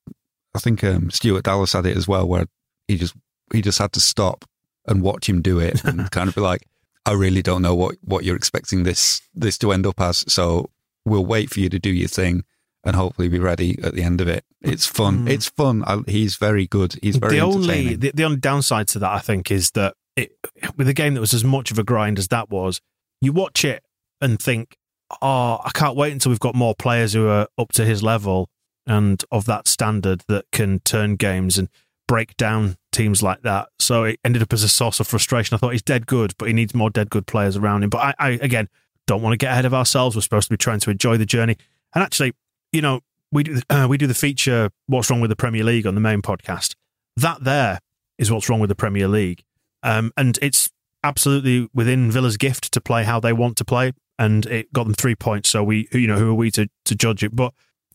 I 0.55 0.59
think 0.59 0.83
um, 0.83 1.09
Stuart 1.09 1.43
Dallas 1.43 1.73
had 1.73 1.85
it 1.85 1.97
as 1.97 2.07
well, 2.07 2.27
where 2.27 2.45
he 2.87 2.97
just 2.97 3.15
he 3.51 3.61
just 3.61 3.79
had 3.79 3.93
to 3.93 3.99
stop 3.99 4.45
and 4.85 5.01
watch 5.01 5.29
him 5.29 5.41
do 5.41 5.59
it 5.59 5.83
and 5.83 6.09
kind 6.11 6.27
of 6.27 6.35
be 6.35 6.41
like, 6.41 6.67
I 7.05 7.13
really 7.13 7.41
don't 7.41 7.61
know 7.61 7.75
what 7.75 7.95
what 8.01 8.23
you're 8.23 8.35
expecting 8.35 8.83
this 8.83 9.21
this 9.33 9.57
to 9.59 9.71
end 9.71 9.87
up 9.87 9.99
as. 9.99 10.23
So 10.31 10.69
we'll 11.05 11.25
wait 11.25 11.49
for 11.49 11.59
you 11.59 11.69
to 11.69 11.79
do 11.79 11.89
your 11.89 12.07
thing 12.07 12.43
and 12.83 12.95
hopefully 12.95 13.29
be 13.29 13.39
ready 13.39 13.79
at 13.83 13.93
the 13.93 14.03
end 14.03 14.21
of 14.21 14.27
it. 14.27 14.45
It's 14.63 14.87
fun. 14.87 15.19
Hmm. 15.19 15.27
It's 15.27 15.49
fun. 15.49 15.83
I, 15.85 16.01
he's 16.07 16.37
very 16.37 16.65
good. 16.65 16.97
He's 17.01 17.17
very 17.17 17.35
the 17.35 17.41
only 17.41 17.95
the, 17.95 18.11
the 18.13 18.23
only 18.23 18.37
downside 18.37 18.87
to 18.89 18.99
that, 18.99 19.11
I 19.11 19.19
think, 19.19 19.51
is 19.51 19.71
that 19.71 19.95
it, 20.15 20.31
with 20.77 20.87
a 20.87 20.93
game 20.93 21.15
that 21.15 21.19
was 21.19 21.33
as 21.33 21.43
much 21.43 21.69
of 21.69 21.77
a 21.77 21.83
grind 21.83 22.17
as 22.17 22.29
that 22.29 22.49
was, 22.49 22.79
you 23.21 23.33
watch 23.33 23.65
it 23.65 23.83
and 24.21 24.41
think, 24.41 24.77
"Oh, 25.21 25.59
I 25.63 25.71
can't 25.73 25.97
wait 25.97 26.13
until 26.13 26.29
we've 26.29 26.39
got 26.39 26.55
more 26.55 26.73
players 26.75 27.11
who 27.13 27.27
are 27.27 27.47
up 27.57 27.73
to 27.73 27.85
his 27.85 28.01
level 28.01 28.49
and 28.87 29.23
of 29.31 29.45
that 29.45 29.67
standard 29.67 30.23
that 30.27 30.45
can 30.51 30.79
turn 30.79 31.15
games 31.17 31.57
and 31.57 31.69
break 32.07 32.37
down 32.37 32.77
teams 32.93 33.21
like 33.21 33.41
that." 33.41 33.67
So 33.79 34.05
it 34.05 34.19
ended 34.23 34.41
up 34.41 34.53
as 34.53 34.63
a 34.63 34.69
source 34.69 35.01
of 35.01 35.07
frustration. 35.07 35.55
I 35.55 35.57
thought 35.57 35.73
he's 35.73 35.81
dead 35.81 36.07
good, 36.07 36.35
but 36.37 36.47
he 36.47 36.53
needs 36.53 36.73
more 36.73 36.89
dead 36.89 37.09
good 37.09 37.27
players 37.27 37.57
around 37.57 37.83
him. 37.83 37.89
But 37.89 37.97
I, 37.97 38.13
I 38.17 38.29
again 38.41 38.69
don't 39.07 39.21
want 39.21 39.33
to 39.33 39.37
get 39.37 39.51
ahead 39.51 39.65
of 39.65 39.73
ourselves. 39.73 40.15
We're 40.15 40.21
supposed 40.21 40.47
to 40.47 40.53
be 40.53 40.57
trying 40.57 40.79
to 40.79 40.89
enjoy 40.89 41.17
the 41.17 41.25
journey, 41.25 41.57
and 41.93 42.01
actually, 42.01 42.31
you 42.71 42.81
know, 42.81 43.01
we 43.33 43.43
do 43.43 43.59
uh, 43.69 43.87
we 43.89 43.97
do 43.97 44.07
the 44.07 44.13
feature 44.13 44.69
"What's 44.87 45.09
Wrong 45.09 45.19
with 45.19 45.29
the 45.29 45.35
Premier 45.35 45.63
League" 45.63 45.87
on 45.87 45.95
the 45.95 46.01
main 46.01 46.21
podcast. 46.21 46.75
That 47.17 47.43
there 47.43 47.79
is 48.17 48.31
what's 48.31 48.47
wrong 48.47 48.59
with 48.59 48.69
the 48.69 48.75
Premier 48.75 49.07
League, 49.07 49.43
um, 49.81 50.13
and 50.15 50.37
it's 50.41 50.69
absolutely 51.03 51.67
within 51.73 52.11
Villa's 52.11 52.37
gift 52.37 52.71
to 52.71 52.79
play 52.79 53.03
how 53.03 53.19
they 53.19 53.33
want 53.33 53.57
to 53.57 53.65
play, 53.65 53.91
and 54.17 54.45
it 54.45 54.71
got 54.71 54.85
them 54.85 54.93
three 54.93 55.15
points. 55.15 55.49
So 55.49 55.63
we, 55.63 55.87
you 55.91 56.07
know, 56.07 56.17
who 56.17 56.29
are 56.29 56.35
we 56.35 56.51
to 56.51 56.69
to 56.85 56.95
judge 56.95 57.23
it? 57.23 57.35
But 57.35 57.53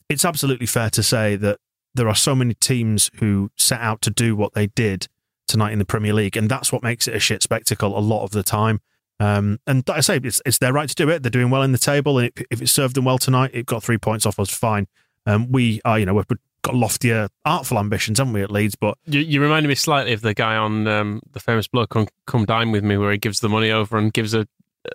it's 0.09 0.25
absolutely 0.25 0.67
fair 0.67 0.91
to 0.91 1.03
say 1.03 1.37
that 1.37 1.59
there 1.95 2.09
are 2.09 2.15
so 2.15 2.35
many 2.35 2.55
teams 2.55 3.11
who 3.17 3.51
set 3.57 3.81
out 3.81 4.03
to 4.03 4.11
do 4.11 4.37
what 4.37 4.55
they 4.55 4.67
did 4.67 5.07
tonight 5.47 5.73
in 5.73 5.79
the 5.79 5.85
Premier 5.85 6.13
League, 6.13 6.37
and 6.37 6.51
that's 6.51 6.73
what 6.73 6.83
makes 6.83 7.07
it 7.09 7.15
a 7.15 7.21
shit 7.21 7.43
spectacle 7.43 7.97
a 7.97 8.01
lot 8.01 8.25
of 8.25 8.31
the 8.31 8.43
time. 8.43 8.81
Um, 9.21 9.59
and 9.67 9.83
like 9.89 9.99
I 9.99 10.01
say, 10.01 10.21
it's, 10.23 10.41
it's 10.47 10.59
their 10.59 10.73
right 10.73 10.89
to 10.89 10.95
do 10.95 11.09
it. 11.11 11.23
They're 11.23 11.31
doing 11.31 11.51
well 11.51 11.63
in 11.63 11.73
the 11.73 11.79
table, 11.79 12.19
and 12.19 12.31
if, 12.37 12.45
if 12.51 12.63
it 12.63 12.69
served 12.69 12.95
them 12.95 13.05
well 13.05 13.19
tonight, 13.19 13.51
it 13.55 13.67
got 13.67 13.83
three 13.83 13.99
points 13.99 14.27
off 14.27 14.39
us. 14.39 14.51
Fine. 14.51 14.87
Um, 15.29 15.53
we 15.53 15.81
are, 15.85 15.99
you 15.99 16.07
know, 16.07 16.15
we've 16.15 16.27
got 16.63 16.75
loftier, 16.75 17.29
artful 17.45 17.79
ambitions, 17.79 18.19
haven't 18.19 18.33
we, 18.33 18.43
at 18.43 18.51
Leeds? 18.51 18.75
But 18.75 18.97
You, 19.05 19.21
you 19.21 19.41
reminded 19.43 19.69
me 19.69 19.75
slightly 19.75 20.13
of 20.15 20.23
the 20.23 20.35
guy 20.35 20.57
on 20.57 20.87
um, 20.89 21.21
the 21.33 21.41
famous 21.41 21.69
bloke 21.69 21.97
on 21.97 22.09
Come 22.27 22.47
Dine 22.47 22.73
with 22.73 22.83
Me, 22.83 22.97
where 22.97 23.13
he 23.13 23.19
gives 23.19 23.41
the 23.41 23.49
money 23.49 23.71
over 23.71 23.99
and 23.99 24.13
gives 24.13 24.35
a 24.35 24.49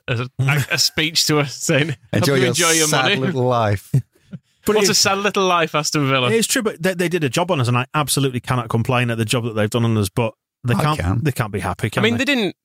a, 0.08 0.28
a, 0.40 0.66
a 0.72 0.78
speech 0.80 1.28
to 1.28 1.40
us 1.40 1.56
saying, 1.56 1.96
enjoy 2.12 2.34
"Hope 2.34 2.38
you 2.38 2.42
your, 2.42 2.48
enjoy 2.48 2.72
your 2.72 2.88
sad 2.88 3.04
money." 3.04 3.16
little 3.18 3.44
life. 3.44 3.92
but 4.66 4.76
What's 4.76 4.90
a 4.90 4.96
sad 4.96 5.20
little 5.20 5.46
life, 5.46 5.76
Aston 5.76 6.10
Villa? 6.10 6.32
It's 6.32 6.48
true, 6.48 6.64
but 6.64 6.82
they, 6.82 6.96
they 6.96 7.10
did 7.10 7.24
a 7.24 7.30
job 7.30 7.52
on 7.52 7.60
us, 7.60 7.68
and 7.68 7.78
I 7.78 7.86
absolutely 7.94 8.40
cannot 8.40 8.70
complain 8.70 9.12
at 9.12 9.20
the 9.20 9.26
job 9.26 9.44
that 9.44 9.54
they've 9.54 9.70
done 9.70 9.86
on 9.86 9.96
us. 9.98 10.10
But 10.10 10.34
they 10.64 10.74
can't. 10.74 11.00
can. 11.00 11.24
They 11.24 11.32
can't 11.32 11.52
be 11.52 11.60
happy. 11.60 11.92
I 11.96 12.02
mean, 12.02 12.14
they? 12.14 12.20
they 12.20 12.26
didn't 12.26 12.56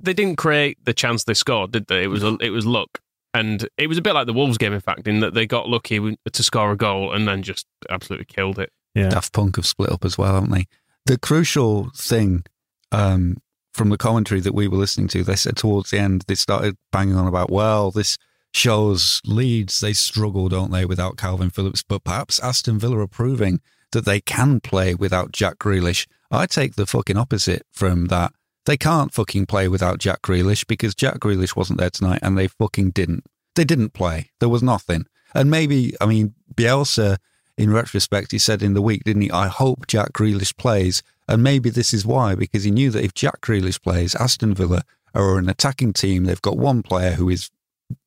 they 0.00 0.12
didn't 0.12 0.36
create 0.36 0.78
the 0.84 0.92
chance 0.92 1.24
they 1.24 1.34
scored, 1.34 1.72
did 1.72 1.86
they? 1.86 2.02
It 2.02 2.08
was 2.08 2.22
a, 2.22 2.36
it 2.40 2.50
was 2.50 2.66
luck, 2.66 3.00
and 3.34 3.68
it 3.76 3.88
was 3.88 3.98
a 3.98 4.02
bit 4.02 4.14
like 4.14 4.26
the 4.26 4.32
Wolves 4.32 4.56
game, 4.56 4.72
in 4.72 4.80
fact, 4.80 5.06
in 5.08 5.20
that 5.20 5.34
they 5.34 5.46
got 5.46 5.68
lucky 5.68 6.16
to 6.32 6.42
score 6.42 6.70
a 6.70 6.76
goal 6.76 7.12
and 7.12 7.26
then 7.26 7.42
just 7.42 7.66
absolutely 7.90 8.26
killed 8.26 8.58
it. 8.58 8.72
yeah. 8.94 9.08
Daft 9.08 9.32
Punk 9.32 9.56
have 9.56 9.66
split 9.66 9.90
up 9.90 10.04
as 10.04 10.16
well, 10.16 10.34
haven't 10.34 10.52
they? 10.52 10.66
The 11.06 11.18
crucial 11.18 11.90
thing 11.94 12.44
um, 12.92 13.38
from 13.74 13.88
the 13.90 13.98
commentary 13.98 14.40
that 14.40 14.54
we 14.54 14.68
were 14.68 14.78
listening 14.78 15.08
to, 15.08 15.24
they 15.24 15.34
said 15.34 15.56
towards 15.56 15.90
the 15.90 15.98
end, 15.98 16.24
they 16.28 16.36
started 16.36 16.76
banging 16.92 17.16
on 17.16 17.26
about, 17.26 17.50
well, 17.50 17.90
this 17.90 18.16
shows 18.54 19.20
Leeds, 19.26 19.80
they 19.80 19.92
struggle, 19.92 20.48
don't 20.48 20.70
they, 20.70 20.84
without 20.84 21.18
Calvin 21.18 21.50
Phillips, 21.50 21.82
but 21.82 22.04
perhaps 22.04 22.38
Aston 22.38 22.78
Villa 22.78 23.00
are 23.00 23.08
proving 23.08 23.60
that 23.90 24.04
they 24.04 24.20
can 24.20 24.60
play 24.60 24.94
without 24.94 25.32
Jack 25.32 25.58
Grealish. 25.58 26.06
I 26.30 26.46
take 26.46 26.76
the 26.76 26.86
fucking 26.86 27.16
opposite 27.16 27.66
from 27.72 28.06
that. 28.06 28.32
They 28.66 28.76
can't 28.76 29.12
fucking 29.12 29.46
play 29.46 29.68
without 29.68 29.98
Jack 29.98 30.22
Grealish 30.22 30.66
because 30.66 30.94
Jack 30.94 31.18
Grealish 31.18 31.54
wasn't 31.54 31.78
there 31.78 31.90
tonight 31.90 32.20
and 32.22 32.36
they 32.38 32.48
fucking 32.48 32.90
didn't. 32.90 33.24
They 33.54 33.64
didn't 33.64 33.90
play. 33.90 34.30
There 34.40 34.48
was 34.48 34.62
nothing. 34.62 35.06
And 35.34 35.50
maybe, 35.50 35.94
I 36.00 36.06
mean, 36.06 36.34
Bielsa, 36.54 37.18
in 37.58 37.72
retrospect, 37.72 38.32
he 38.32 38.38
said 38.38 38.62
in 38.62 38.74
the 38.74 38.82
week, 38.82 39.04
didn't 39.04 39.22
he? 39.22 39.30
I 39.30 39.48
hope 39.48 39.86
Jack 39.86 40.12
Grealish 40.12 40.56
plays. 40.56 41.02
And 41.28 41.42
maybe 41.42 41.70
this 41.70 41.92
is 41.92 42.06
why, 42.06 42.34
because 42.34 42.64
he 42.64 42.70
knew 42.70 42.90
that 42.90 43.04
if 43.04 43.14
Jack 43.14 43.40
Grealish 43.40 43.82
plays, 43.82 44.14
Aston 44.14 44.54
Villa 44.54 44.82
are 45.14 45.38
an 45.38 45.48
attacking 45.48 45.92
team. 45.92 46.24
They've 46.24 46.40
got 46.42 46.56
one 46.56 46.82
player 46.82 47.12
who 47.12 47.28
is 47.28 47.50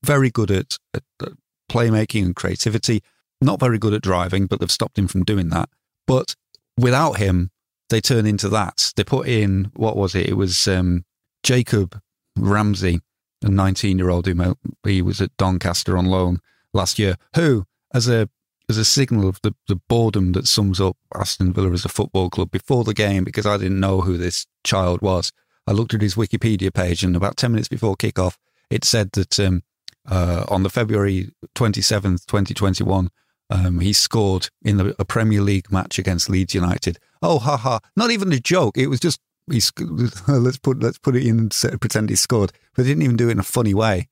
very 0.04 0.30
good 0.30 0.52
at, 0.52 0.78
at, 0.94 1.04
at 1.22 1.34
playmaking 1.70 2.26
and 2.26 2.36
creativity, 2.36 3.02
not 3.42 3.60
very 3.60 3.78
good 3.78 3.94
at 3.94 4.02
driving, 4.02 4.48
but 4.48 4.60
they've 4.60 4.72
stopped 4.72 4.98
him 4.98 5.08
from 5.08 5.24
doing 5.24 5.50
that. 5.50 5.70
But 6.06 6.36
without 6.78 7.18
him, 7.18 7.52
they 7.90 8.02
turn 8.02 8.26
into 8.26 8.50
that. 8.50 8.92
They 8.96 9.04
put 9.04 9.28
in, 9.28 9.72
what 9.76 9.96
was 9.96 10.16
it? 10.16 10.28
It 10.28 10.36
was 10.36 10.68
um, 10.68 11.06
Jacob 11.44 12.00
Ramsey, 12.38 13.02
a 13.44 13.50
19 13.50 13.98
year 13.98 14.10
old 14.10 14.28
who 14.28 14.56
he 14.84 15.02
was 15.02 15.22
at 15.22 15.36
Doncaster 15.38 15.98
on 15.98 16.06
loan 16.06 16.40
last 16.74 17.00
year, 17.00 17.16
who, 17.36 17.66
as 17.94 18.08
a 18.08 18.30
as 18.70 18.78
a 18.78 18.86
signal 18.86 19.30
of 19.30 19.40
the, 19.44 19.56
the 19.70 19.78
boredom 19.88 20.34
that 20.34 20.46
sums 20.46 20.82
up 20.82 20.98
Aston 21.16 21.54
Villa 21.54 21.72
as 21.72 21.86
a 21.86 21.90
football 21.90 22.30
club 22.30 22.52
before 22.52 22.84
the 22.84 22.94
game, 22.94 23.24
because 23.24 23.46
I 23.46 23.56
didn't 23.56 23.80
know 23.80 24.02
who 24.02 24.18
this 24.18 24.46
child 24.66 25.02
was. 25.02 25.32
I 25.66 25.72
looked 25.72 25.94
at 25.94 26.02
his 26.02 26.16
Wikipedia 26.16 26.74
page, 26.74 27.04
and 27.04 27.16
about 27.16 27.38
10 27.38 27.52
minutes 27.52 27.70
before 27.70 27.96
kickoff, 27.96 28.36
it 28.70 28.84
said 28.84 29.14
that 29.14 29.40
um, 29.40 29.64
uh, 30.06 30.46
on 30.50 30.64
the 30.64 30.70
February 30.70 31.32
27th, 31.56 32.26
2021, 32.26 33.10
um, 33.50 33.80
he 33.80 33.94
scored 33.94 34.50
in 34.64 34.78
the, 34.78 34.96
a 35.00 35.06
Premier 35.06 35.42
League 35.42 35.72
match 35.72 35.98
against 35.98 36.30
Leeds 36.30 36.54
United. 36.54 37.00
Oh, 37.22 37.40
ha 37.40 37.58
ha! 37.58 37.80
Not 37.96 38.12
even 38.12 38.32
a 38.32 38.40
joke. 38.40 38.78
It 38.78 38.88
was 38.88 39.00
just 39.00 39.20
he. 39.50 39.62
let's 40.28 40.58
put 40.58 40.82
let's 40.82 40.98
put 40.98 41.16
it 41.16 41.26
in 41.26 41.40
and 41.40 41.80
pretend 41.80 42.10
he 42.10 42.16
scored, 42.16 42.52
but 42.76 42.86
he 42.86 42.92
didn't 42.92 43.04
even 43.04 43.18
do 43.18 43.30
it 43.30 43.34
in 43.34 43.40
a 43.40 43.44
funny 43.44 43.74
way. 43.74 44.08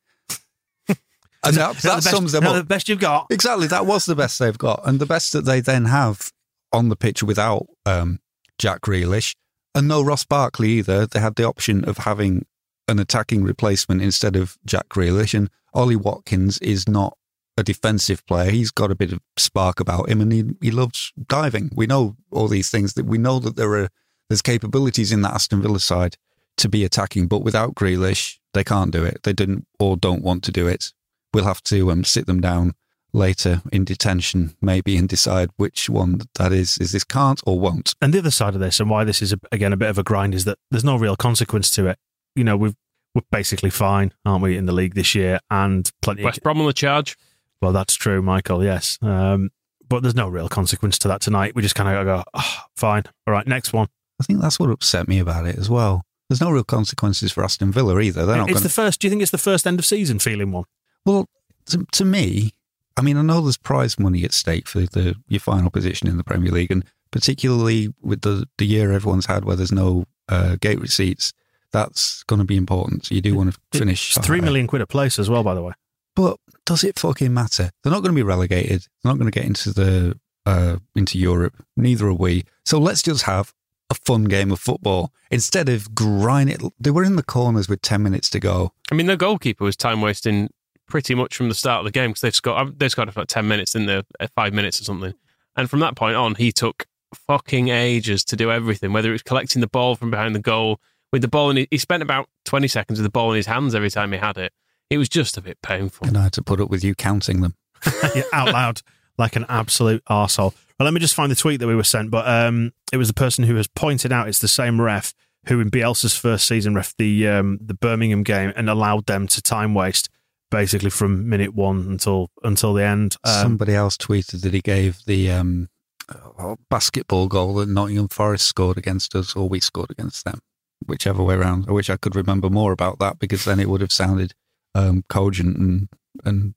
And 1.43 1.57
that, 1.57 1.75
that, 1.75 1.83
that 1.83 1.95
the 1.97 2.09
sums 2.09 2.31
best, 2.31 2.41
them 2.41 2.51
up. 2.51 2.55
The 2.55 2.63
best 2.63 2.89
you've 2.89 2.99
got. 2.99 3.27
Exactly. 3.29 3.67
That 3.67 3.85
was 3.85 4.07
the 4.07 4.15
best 4.15 4.39
they've 4.39 4.57
got. 4.57 4.81
And 4.83 4.99
the 4.99 5.05
best 5.05 5.31
that 5.33 5.45
they 5.45 5.59
then 5.59 5.85
have 5.85 6.31
on 6.73 6.89
the 6.89 6.95
pitch 6.95 7.21
without 7.21 7.67
um, 7.85 8.19
Jack 8.57 8.81
Grealish. 8.81 9.35
And 9.75 9.87
no 9.87 10.01
Ross 10.01 10.25
Barkley 10.25 10.69
either. 10.71 11.05
They 11.05 11.19
had 11.19 11.35
the 11.35 11.43
option 11.43 11.85
of 11.85 11.99
having 11.99 12.47
an 12.87 12.97
attacking 12.97 13.43
replacement 13.43 14.01
instead 14.01 14.35
of 14.35 14.57
Jack 14.65 14.89
Grealish. 14.89 15.35
And 15.35 15.51
Ollie 15.71 15.95
Watkins 15.95 16.57
is 16.59 16.89
not 16.89 17.15
a 17.57 17.63
defensive 17.63 18.25
player. 18.25 18.51
He's 18.51 18.71
got 18.71 18.91
a 18.91 18.95
bit 18.95 19.13
of 19.13 19.19
spark 19.37 19.79
about 19.79 20.09
him 20.09 20.21
and 20.21 20.31
he, 20.31 20.43
he 20.61 20.71
loves 20.71 21.13
diving. 21.27 21.71
We 21.75 21.87
know 21.87 22.15
all 22.31 22.47
these 22.47 22.69
things 22.69 22.93
that 22.93 23.05
we 23.05 23.17
know 23.17 23.39
that 23.39 23.55
there 23.55 23.73
are 23.75 23.89
there's 24.29 24.41
capabilities 24.41 25.11
in 25.11 25.21
that 25.21 25.33
Aston 25.35 25.61
Villa 25.61 25.79
side 25.79 26.17
to 26.57 26.67
be 26.67 26.83
attacking, 26.83 27.27
but 27.27 27.43
without 27.43 27.75
Grealish, 27.75 28.39
they 28.53 28.63
can't 28.63 28.91
do 28.91 29.03
it. 29.03 29.21
They 29.23 29.33
didn't 29.33 29.67
or 29.79 29.97
don't 29.97 30.23
want 30.23 30.43
to 30.45 30.51
do 30.51 30.67
it 30.67 30.93
we'll 31.35 31.43
have 31.43 31.61
to 31.63 31.91
um, 31.91 32.03
sit 32.03 32.25
them 32.25 32.39
down 32.39 32.73
later 33.13 33.61
in 33.71 33.83
detention, 33.83 34.55
maybe, 34.61 34.97
and 34.97 35.07
decide 35.07 35.49
which 35.57 35.89
one 35.89 36.21
that 36.35 36.51
is. 36.51 36.77
Is 36.77 36.93
this 36.93 37.03
can't 37.03 37.41
or 37.45 37.59
won't? 37.59 37.93
And 38.01 38.13
the 38.13 38.19
other 38.19 38.31
side 38.31 38.55
of 38.55 38.61
this, 38.61 38.79
and 38.79 38.89
why 38.89 39.03
this 39.03 39.21
is 39.21 39.33
a, 39.33 39.39
again 39.51 39.73
a 39.73 39.77
bit 39.77 39.89
of 39.89 39.97
a 39.97 40.03
grind, 40.03 40.33
is 40.33 40.45
that 40.45 40.57
there's 40.71 40.83
no 40.83 40.95
real 40.95 41.15
consequence 41.15 41.69
to 41.71 41.87
it. 41.87 41.99
You 42.35 42.45
know, 42.45 42.57
we've 42.57 42.75
we're 43.13 43.21
basically 43.31 43.69
fine, 43.69 44.13
aren't 44.25 44.43
we, 44.43 44.57
in 44.57 44.65
the 44.65 44.73
league 44.73 44.95
this 44.95 45.13
year, 45.13 45.39
and 45.51 45.89
plenty. 46.01 46.23
West 46.23 46.39
of, 46.39 46.43
Brom 46.43 46.59
on 46.59 46.67
the 46.67 46.73
charge. 46.73 47.17
Well, 47.65 47.73
that's 47.73 47.95
true, 47.95 48.21
Michael. 48.21 48.63
Yes, 48.63 48.99
um, 49.01 49.49
but 49.89 50.03
there's 50.03 50.13
no 50.13 50.29
real 50.29 50.47
consequence 50.47 50.99
to 50.99 51.07
that 51.07 51.19
tonight. 51.19 51.55
We 51.55 51.63
just 51.63 51.73
kind 51.73 51.89
of 51.89 52.05
go, 52.05 52.23
oh, 52.35 52.57
fine, 52.75 53.05
all 53.25 53.33
right, 53.33 53.47
next 53.47 53.73
one. 53.73 53.87
I 54.21 54.23
think 54.23 54.39
that's 54.39 54.59
what 54.59 54.69
upset 54.69 55.07
me 55.07 55.17
about 55.17 55.47
it 55.47 55.57
as 55.57 55.67
well. 55.67 56.03
There's 56.29 56.41
no 56.41 56.51
real 56.51 56.63
consequences 56.63 57.31
for 57.31 57.43
Aston 57.43 57.71
Villa 57.71 57.99
either. 57.99 58.23
They're 58.23 58.37
not. 58.37 58.49
It's 58.49 58.59
gonna... 58.59 58.65
the 58.65 58.69
first. 58.69 59.01
Do 59.01 59.07
you 59.07 59.09
think 59.09 59.23
it's 59.23 59.31
the 59.31 59.39
first 59.39 59.65
end 59.65 59.79
of 59.79 59.85
season 59.87 60.19
feeling 60.19 60.51
one? 60.51 60.65
Well, 61.07 61.27
to, 61.65 61.87
to 61.93 62.05
me, 62.05 62.51
I 62.95 63.01
mean, 63.01 63.17
I 63.17 63.23
know 63.23 63.41
there's 63.41 63.57
prize 63.57 63.97
money 63.97 64.23
at 64.23 64.31
stake 64.31 64.67
for 64.67 64.81
the 64.81 65.15
your 65.27 65.39
final 65.39 65.71
position 65.71 66.07
in 66.07 66.17
the 66.17 66.23
Premier 66.23 66.51
League, 66.51 66.71
and 66.71 66.85
particularly 67.09 67.91
with 67.99 68.21
the 68.21 68.47
the 68.59 68.67
year 68.67 68.91
everyone's 68.91 69.25
had 69.25 69.43
where 69.43 69.55
there's 69.55 69.71
no 69.71 70.05
uh, 70.29 70.57
gate 70.61 70.79
receipts, 70.79 71.33
that's 71.71 72.21
going 72.25 72.39
to 72.39 72.45
be 72.45 72.57
important. 72.57 73.07
So 73.07 73.15
you 73.15 73.21
do 73.21 73.33
want 73.33 73.55
to 73.55 73.59
finish. 73.79 74.15
It's 74.15 74.23
three 74.23 74.39
million 74.39 74.67
quid 74.67 74.83
a 74.83 74.87
place 74.87 75.17
as 75.17 75.31
well, 75.31 75.41
by 75.41 75.55
the 75.55 75.63
way. 75.63 75.73
But 76.15 76.37
does 76.65 76.83
it 76.83 76.97
fucking 76.97 77.33
matter? 77.33 77.71
They're 77.83 77.91
not 77.91 78.01
going 78.01 78.13
to 78.13 78.19
be 78.19 78.23
relegated. 78.23 78.87
They're 79.03 79.11
not 79.11 79.19
going 79.19 79.31
to 79.31 79.37
get 79.39 79.45
into 79.45 79.73
the 79.73 80.19
uh, 80.45 80.77
into 80.95 81.17
Europe. 81.17 81.63
Neither 81.75 82.07
are 82.07 82.13
we. 82.13 82.43
So 82.65 82.79
let's 82.79 83.01
just 83.01 83.23
have 83.23 83.53
a 83.89 83.95
fun 83.95 84.25
game 84.25 84.51
of 84.51 84.59
football 84.59 85.11
instead 85.29 85.69
of 85.69 85.93
grind 85.93 86.49
it. 86.49 86.61
They 86.79 86.91
were 86.91 87.03
in 87.03 87.15
the 87.15 87.23
corners 87.23 87.69
with 87.69 87.81
ten 87.81 88.03
minutes 88.03 88.29
to 88.31 88.39
go. 88.39 88.71
I 88.91 88.95
mean, 88.95 89.07
the 89.07 89.17
goalkeeper 89.17 89.63
was 89.63 89.75
time 89.75 90.01
wasting 90.01 90.49
pretty 90.87 91.15
much 91.15 91.35
from 91.35 91.49
the 91.49 91.55
start 91.55 91.79
of 91.79 91.85
the 91.85 91.91
game 91.91 92.11
because 92.11 92.21
they've 92.21 92.35
scored 92.35 92.79
they've 92.79 92.91
scored 92.91 93.13
for 93.13 93.21
like 93.21 93.27
ten 93.27 93.47
minutes 93.47 93.75
in 93.75 93.85
the 93.85 94.05
uh, 94.19 94.27
five 94.35 94.53
minutes 94.53 94.79
or 94.79 94.83
something, 94.83 95.13
and 95.55 95.69
from 95.69 95.79
that 95.81 95.95
point 95.95 96.15
on, 96.15 96.35
he 96.35 96.51
took 96.51 96.85
fucking 97.27 97.69
ages 97.69 98.23
to 98.25 98.35
do 98.35 98.51
everything. 98.51 98.93
Whether 98.93 99.09
it 99.09 99.13
was 99.13 99.23
collecting 99.23 99.61
the 99.61 99.67
ball 99.67 99.95
from 99.95 100.11
behind 100.11 100.35
the 100.35 100.39
goal 100.39 100.79
with 101.11 101.21
the 101.21 101.27
ball, 101.27 101.49
and 101.49 101.67
he 101.69 101.77
spent 101.77 102.03
about 102.03 102.27
twenty 102.45 102.67
seconds 102.67 102.99
with 102.99 103.05
the 103.05 103.11
ball 103.11 103.31
in 103.31 103.37
his 103.37 103.47
hands 103.47 103.75
every 103.75 103.89
time 103.91 104.11
he 104.11 104.17
had 104.17 104.37
it. 104.37 104.53
It 104.89 104.97
was 104.97 105.09
just 105.09 105.37
a 105.37 105.41
bit 105.41 105.61
painful. 105.61 106.07
And 106.07 106.17
I 106.17 106.23
had 106.23 106.33
to 106.33 106.43
put 106.43 106.61
up 106.61 106.69
with 106.69 106.83
you 106.83 106.95
counting 106.95 107.41
them 107.41 107.55
yeah, 108.15 108.23
out 108.33 108.53
loud 108.53 108.81
like 109.17 109.35
an 109.35 109.45
absolute 109.49 110.03
arsehole. 110.05 110.53
Well, 110.77 110.85
let 110.85 110.93
me 110.93 110.99
just 110.99 111.15
find 111.15 111.31
the 111.31 111.35
tweet 111.35 111.59
that 111.61 111.67
we 111.67 111.75
were 111.75 111.83
sent, 111.83 112.11
but 112.11 112.27
um, 112.27 112.73
it 112.91 112.97
was 112.97 113.07
the 113.07 113.13
person 113.13 113.45
who 113.45 113.55
has 113.55 113.67
pointed 113.67 114.11
out 114.11 114.27
it's 114.27 114.39
the 114.39 114.47
same 114.47 114.81
ref 114.81 115.13
who 115.47 115.59
in 115.59 115.69
Bielsa's 115.69 116.15
first 116.15 116.47
season 116.47 116.75
ref 116.75 116.95
the 116.97 117.27
um, 117.27 117.59
the 117.61 117.73
Birmingham 117.73 118.23
game 118.23 118.51
and 118.55 118.69
allowed 118.69 119.05
them 119.05 119.27
to 119.27 119.41
time 119.41 119.73
waste 119.73 120.09
basically 120.51 120.89
from 120.89 121.27
minute 121.27 121.53
one 121.53 121.85
until 121.87 122.29
until 122.43 122.73
the 122.73 122.83
end. 122.83 123.15
Um, 123.23 123.41
Somebody 123.41 123.73
else 123.73 123.97
tweeted 123.97 124.41
that 124.41 124.53
he 124.53 124.61
gave 124.61 124.99
the 125.05 125.31
um, 125.31 125.69
uh, 126.09 126.55
basketball 126.69 127.27
goal 127.27 127.55
that 127.55 127.69
Nottingham 127.69 128.07
Forest 128.07 128.45
scored 128.45 128.77
against 128.77 129.15
us, 129.15 129.35
or 129.35 129.47
we 129.47 129.59
scored 129.59 129.91
against 129.91 130.25
them, 130.25 130.39
whichever 130.85 131.23
way 131.23 131.35
around. 131.35 131.65
I 131.67 131.71
wish 131.71 131.89
I 131.89 131.97
could 131.97 132.15
remember 132.15 132.49
more 132.49 132.71
about 132.71 132.99
that 132.99 133.19
because 133.19 133.45
then 133.45 133.59
it 133.59 133.69
would 133.69 133.81
have 133.81 133.91
sounded 133.91 134.33
um, 134.75 135.03
cogent 135.09 135.57
and 135.57 135.89
and 136.23 136.53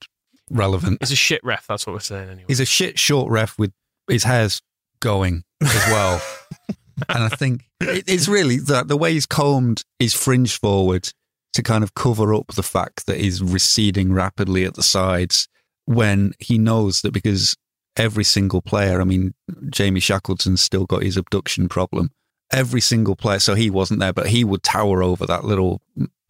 relevant. 0.50 0.98
He's 1.00 1.12
a 1.12 1.16
shit 1.16 1.40
ref. 1.42 1.66
That's 1.66 1.86
what 1.86 1.94
we're 1.94 2.00
saying. 2.00 2.28
Anyway, 2.28 2.44
he's 2.48 2.60
a 2.60 2.66
shit 2.66 2.98
short 2.98 3.30
ref 3.30 3.58
with 3.58 3.72
his 4.08 4.24
hair's 4.24 4.60
going 5.00 5.44
as 5.62 5.86
well. 5.88 6.20
and 7.08 7.24
I 7.24 7.28
think 7.28 7.62
it's 7.80 8.28
really 8.28 8.58
the, 8.58 8.82
the 8.82 8.96
way 8.96 9.12
he's 9.12 9.26
combed 9.26 9.84
his 9.98 10.14
fringe 10.14 10.58
forward 10.58 11.10
to 11.54 11.62
kind 11.62 11.82
of 11.82 11.94
cover 11.94 12.34
up 12.34 12.48
the 12.54 12.62
fact 12.62 13.06
that 13.06 13.18
he's 13.18 13.42
receding 13.42 14.12
rapidly 14.12 14.64
at 14.64 14.74
the 14.74 14.82
sides 14.82 15.48
when 15.86 16.32
he 16.38 16.58
knows 16.58 17.00
that 17.02 17.12
because 17.12 17.56
every 17.96 18.24
single 18.24 18.62
player, 18.62 19.00
I 19.00 19.04
mean, 19.04 19.34
Jamie 19.70 20.00
Shackleton's 20.00 20.60
still 20.60 20.86
got 20.86 21.02
his 21.02 21.16
abduction 21.16 21.68
problem. 21.68 22.10
Every 22.52 22.80
single 22.80 23.16
player, 23.16 23.38
so 23.38 23.54
he 23.54 23.70
wasn't 23.70 24.00
there, 24.00 24.12
but 24.12 24.28
he 24.28 24.44
would 24.44 24.62
tower 24.62 25.02
over 25.02 25.26
that 25.26 25.44
little 25.44 25.82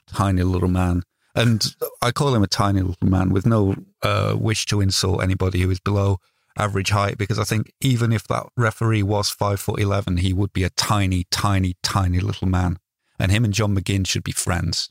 tiny 0.08 0.42
little 0.42 0.68
man. 0.68 1.02
And 1.38 1.64
I 2.02 2.10
call 2.10 2.34
him 2.34 2.42
a 2.42 2.48
tiny 2.48 2.80
little 2.80 3.08
man 3.08 3.30
with 3.30 3.46
no 3.46 3.76
uh, 4.02 4.36
wish 4.36 4.66
to 4.66 4.80
insult 4.80 5.22
anybody 5.22 5.60
who 5.60 5.70
is 5.70 5.78
below 5.78 6.18
average 6.56 6.90
height 6.90 7.16
because 7.16 7.38
I 7.38 7.44
think 7.44 7.72
even 7.80 8.12
if 8.12 8.26
that 8.26 8.46
referee 8.56 9.04
was 9.04 9.30
five 9.30 9.60
foot 9.60 9.78
eleven, 9.78 10.16
he 10.16 10.32
would 10.32 10.52
be 10.52 10.64
a 10.64 10.70
tiny, 10.70 11.26
tiny, 11.30 11.76
tiny 11.80 12.18
little 12.18 12.48
man. 12.48 12.78
And 13.20 13.30
him 13.30 13.44
and 13.44 13.54
John 13.54 13.76
McGinn 13.76 14.04
should 14.04 14.24
be 14.24 14.32
friends. 14.32 14.90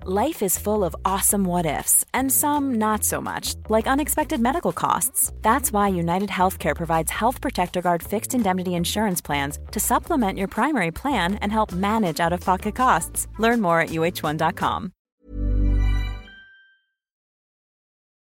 Life 0.00 0.42
is 0.42 0.58
full 0.58 0.82
of 0.82 0.96
awesome 1.04 1.44
what 1.44 1.64
ifs, 1.64 2.04
and 2.12 2.32
some 2.32 2.74
not 2.74 3.04
so 3.04 3.20
much, 3.20 3.54
like 3.68 3.86
unexpected 3.86 4.40
medical 4.40 4.72
costs. 4.72 5.32
That's 5.42 5.72
why 5.72 5.88
United 5.88 6.28
Healthcare 6.28 6.74
provides 6.74 7.10
Health 7.12 7.40
Protector 7.40 7.80
Guard 7.80 8.02
fixed 8.02 8.34
indemnity 8.34 8.74
insurance 8.74 9.20
plans 9.20 9.60
to 9.70 9.78
supplement 9.78 10.38
your 10.38 10.48
primary 10.48 10.90
plan 10.90 11.36
and 11.36 11.52
help 11.52 11.70
manage 11.70 12.18
out 12.18 12.32
of 12.32 12.40
pocket 12.40 12.74
costs. 12.74 13.28
Learn 13.38 13.60
more 13.60 13.80
at 13.80 13.90
uh1.com. 13.90 14.92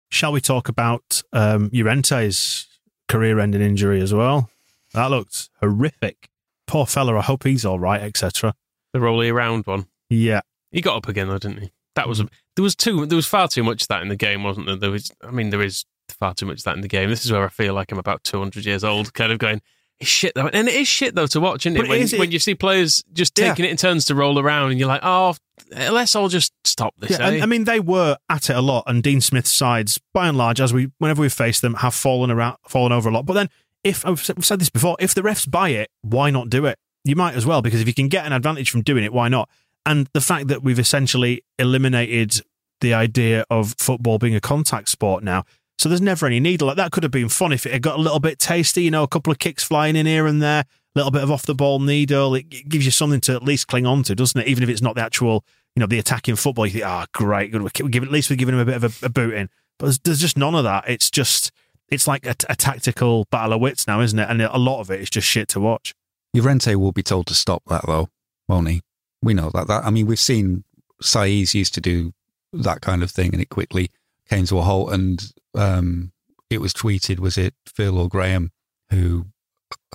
Shall 0.10 0.32
we 0.32 0.40
talk 0.40 0.70
about 0.70 1.22
um, 1.34 1.70
Llorente's 1.72 2.68
career-ending 3.10 3.62
injury 3.62 4.00
as 4.00 4.14
well? 4.14 4.50
That 4.94 5.12
looked 5.12 5.50
horrific. 5.60 6.30
Poor 6.68 6.86
fella. 6.86 7.18
I 7.18 7.22
hope 7.22 7.44
he's 7.44 7.66
all 7.66 7.80
right, 7.80 8.02
etc. 8.02 8.54
The 8.94 9.02
rolly 9.02 9.28
around 9.28 9.66
one. 9.66 9.88
Yeah, 10.10 10.40
He 10.76 10.82
got 10.82 10.96
up 10.98 11.08
again 11.08 11.28
though, 11.28 11.38
didn't 11.38 11.62
he? 11.62 11.72
That 11.96 12.10
was 12.10 12.20
there 12.20 12.64
was 12.64 12.76
too 12.76 13.06
there 13.06 13.16
was 13.16 13.26
far 13.26 13.48
too 13.48 13.64
much 13.64 13.84
of 13.84 13.88
that 13.88 14.02
in 14.02 14.10
the 14.10 14.16
game, 14.18 14.44
wasn't 14.44 14.68
there? 14.68 14.76
There 14.76 14.92
was 14.92 15.12
I 15.26 15.32
mean 15.32 15.50
there 15.50 15.62
is 15.62 15.86
far 16.10 16.34
too 16.34 16.46
much 16.46 16.60
of 16.60 16.64
that 16.66 16.76
in 16.76 16.82
the 16.82 16.88
game. 16.88 17.10
This 17.10 17.26
is 17.26 17.32
where 17.32 17.46
I 17.46 17.50
feel 17.50 17.74
like 17.74 17.92
I'm 17.92 17.98
about 17.98 18.24
200 18.24 18.66
years 18.66 18.84
old, 18.84 19.14
kind 19.14 19.32
of 19.32 19.40
going. 19.40 19.62
It's 20.00 20.10
shit 20.10 20.34
though, 20.36 20.48
and 20.48 20.68
it 20.68 20.76
is 20.76 20.88
shit 20.90 21.16
though 21.16 21.28
to 21.28 21.40
watch, 21.40 21.66
isn't 21.66 21.78
But 21.78 21.86
it? 21.86 21.90
When, 21.90 22.02
is 22.02 22.14
when 22.14 22.32
you 22.32 22.40
see 22.40 22.54
players 22.56 23.02
just 23.14 23.40
Yeah. 23.40 23.50
taking 23.50 23.64
it 23.66 23.72
in 23.72 23.78
turns 23.78 24.04
to 24.06 24.16
roll 24.16 24.38
around, 24.38 24.72
and 24.72 24.80
you're 24.80 24.90
like, 24.90 25.00
oh, 25.04 25.36
let's 25.72 26.14
all 26.18 26.28
just 26.28 26.52
stop 26.66 26.94
this. 26.98 27.12
Yeah, 27.12 27.26
and, 27.28 27.38
eh? 27.38 27.44
I 27.44 27.46
mean 27.46 27.64
they 27.64 27.80
were 27.80 28.18
at 28.30 28.50
it 28.50 28.58
a 28.58 28.62
lot, 28.62 28.84
and 28.88 29.02
Dean 29.02 29.22
Smith's 29.22 29.52
sides, 29.54 29.98
by 30.14 30.28
and 30.28 30.38
large, 30.38 30.60
as 30.60 30.74
we 30.74 30.92
whenever 30.98 31.22
we 31.22 31.30
face 31.30 31.62
them, 31.62 31.76
have 31.76 31.94
fallen 31.96 32.30
around, 32.30 32.58
fallen 32.68 32.92
over 32.92 33.08
a 33.08 33.14
lot. 33.14 33.26
But 33.26 33.34
then, 33.34 33.50
if 33.86 34.06
I've 34.06 34.20
said 34.22 34.60
this 34.60 34.70
before, 34.70 34.98
if 35.00 35.14
the 35.16 35.22
refs 35.22 35.50
buy 35.50 35.70
it, 35.70 35.90
why 36.02 36.30
not 36.30 36.50
do 36.50 36.66
it? 36.66 36.78
You 37.06 37.16
might 37.16 37.36
as 37.36 37.46
well 37.46 37.62
because 37.62 37.80
if 37.80 37.88
you 37.88 37.94
can 37.94 38.10
get 38.10 38.26
an 38.26 38.34
advantage 38.34 38.70
from 38.70 38.82
doing 38.82 39.06
it, 39.06 39.14
why 39.14 39.30
not? 39.30 39.48
And 39.86 40.10
the 40.14 40.22
fact 40.22 40.48
that 40.48 40.64
we've 40.64 40.80
essentially 40.80 41.44
eliminated 41.60 42.42
the 42.82 42.94
idea 42.94 43.46
of 43.50 43.76
football 43.78 44.18
being 44.18 44.36
a 44.36 44.42
contact 44.42 44.90
sport 44.90 45.24
now, 45.24 45.44
so 45.78 45.90
there's 45.90 46.02
never 46.02 46.26
any 46.26 46.40
need. 46.40 46.62
Like 46.62 46.78
that 46.78 46.92
could 46.92 47.04
have 47.04 47.12
been 47.12 47.30
fun 47.30 47.52
if 47.52 47.66
it 47.66 47.74
had 47.74 47.82
got 47.82 47.98
a 47.98 48.02
little 48.02 48.20
bit 48.20 48.40
tasty, 48.40 48.84
you 48.84 48.92
know, 48.92 49.04
a 49.04 49.08
couple 49.08 49.32
of 49.32 49.40
kicks 49.40 49.64
flying 49.64 49.96
in 49.96 50.06
here 50.06 50.26
and 50.26 50.42
there, 50.42 50.62
a 50.62 50.66
little 50.96 51.12
bit 51.12 51.24
of 51.24 51.32
off 51.32 51.46
the 51.46 51.56
ball 51.56 51.80
needle. 51.80 52.36
It, 52.36 52.50
gives 52.70 52.86
you 52.86 52.92
something 52.92 53.22
to 53.22 53.34
at 53.34 53.44
least 53.44 53.68
cling 53.68 53.86
on 53.86 54.04
to, 54.04 54.16
doesn't 54.16 54.40
it? 54.40 54.48
Even 54.48 54.64
if 54.64 54.70
it's 54.70 54.82
not 54.82 54.96
the 54.96 55.02
actual, 55.02 55.44
you 55.76 55.82
know, 55.82 55.88
the 55.88 56.00
attacking 56.00 56.38
football. 56.38 56.66
You 56.66 56.74
think, 56.74 56.86
ah, 56.86 57.06
great, 57.14 57.52
good. 57.52 57.62
We 57.62 57.90
give 57.90 58.04
at 58.04 58.12
least 58.12 58.30
we're 58.30 58.38
giving 58.38 58.56
him 58.56 58.62
a 58.62 58.66
bit 58.66 58.76
of 58.76 59.04
a, 59.04 59.06
a 59.08 59.10
boot 59.10 59.34
in. 59.34 59.50
But 59.78 59.88
there's, 59.88 60.00
there's 60.00 60.22
just 60.22 60.38
none 60.38 60.56
of 60.56 60.64
that. 60.64 60.86
It's 60.88 61.12
just 61.12 61.52
it's 61.90 62.08
like 62.08 62.26
a, 62.26 62.36
a 62.50 62.56
tactical 62.56 63.26
battle 63.30 63.54
of 63.54 63.62
wits 63.62 63.88
now, 63.88 64.02
isn't 64.02 64.18
it? 64.18 64.30
And 64.30 64.42
a 64.42 64.58
lot 64.58 64.80
of 64.80 64.90
it 64.90 65.02
is 65.02 65.10
just 65.10 65.28
shit 65.28 65.48
to 65.50 65.60
watch. 65.60 65.94
Llorente 66.34 66.76
will 66.76 66.92
be 66.92 67.04
told 67.04 67.28
to 67.28 67.36
stop 67.36 67.64
that 67.68 67.86
though, 67.86 68.10
won't 68.48 68.70
he? 68.70 68.82
We 69.26 69.34
know 69.34 69.50
that. 69.54 69.68
That 69.68 69.84
I 69.84 69.90
mean, 69.90 70.06
we've 70.06 70.20
seen 70.20 70.64
Saiz 71.04 71.54
used 71.54 71.74
to 71.74 71.82
do 71.82 72.14
that 72.54 72.82
kind 72.82 73.04
of 73.04 73.12
thing, 73.12 73.34
and 73.34 73.42
it 73.42 73.50
quickly 73.50 73.90
came 74.30 74.46
to 74.46 74.60
a 74.60 74.62
halt. 74.62 74.94
And 74.94 75.34
um, 75.56 76.12
it 76.50 76.62
was 76.62 76.74
tweeted, 76.74 77.20
was 77.20 77.38
it 77.38 77.56
Phil 77.66 77.98
or 77.98 78.08
Graham, 78.08 78.52
who 78.92 79.26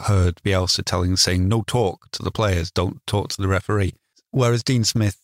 heard 0.01 0.43
Bielsa 0.45 0.85
telling, 0.85 1.17
saying, 1.17 1.49
"No 1.49 1.63
talk 1.63 2.11
to 2.11 2.23
the 2.23 2.33
players, 2.33 2.71
don't 2.71 3.01
talk 3.07 3.29
to 3.31 3.41
the 3.41 3.49
referee." 3.49 3.95
Whereas 4.33 4.63
Dean 4.63 4.85
Smith 4.85 5.17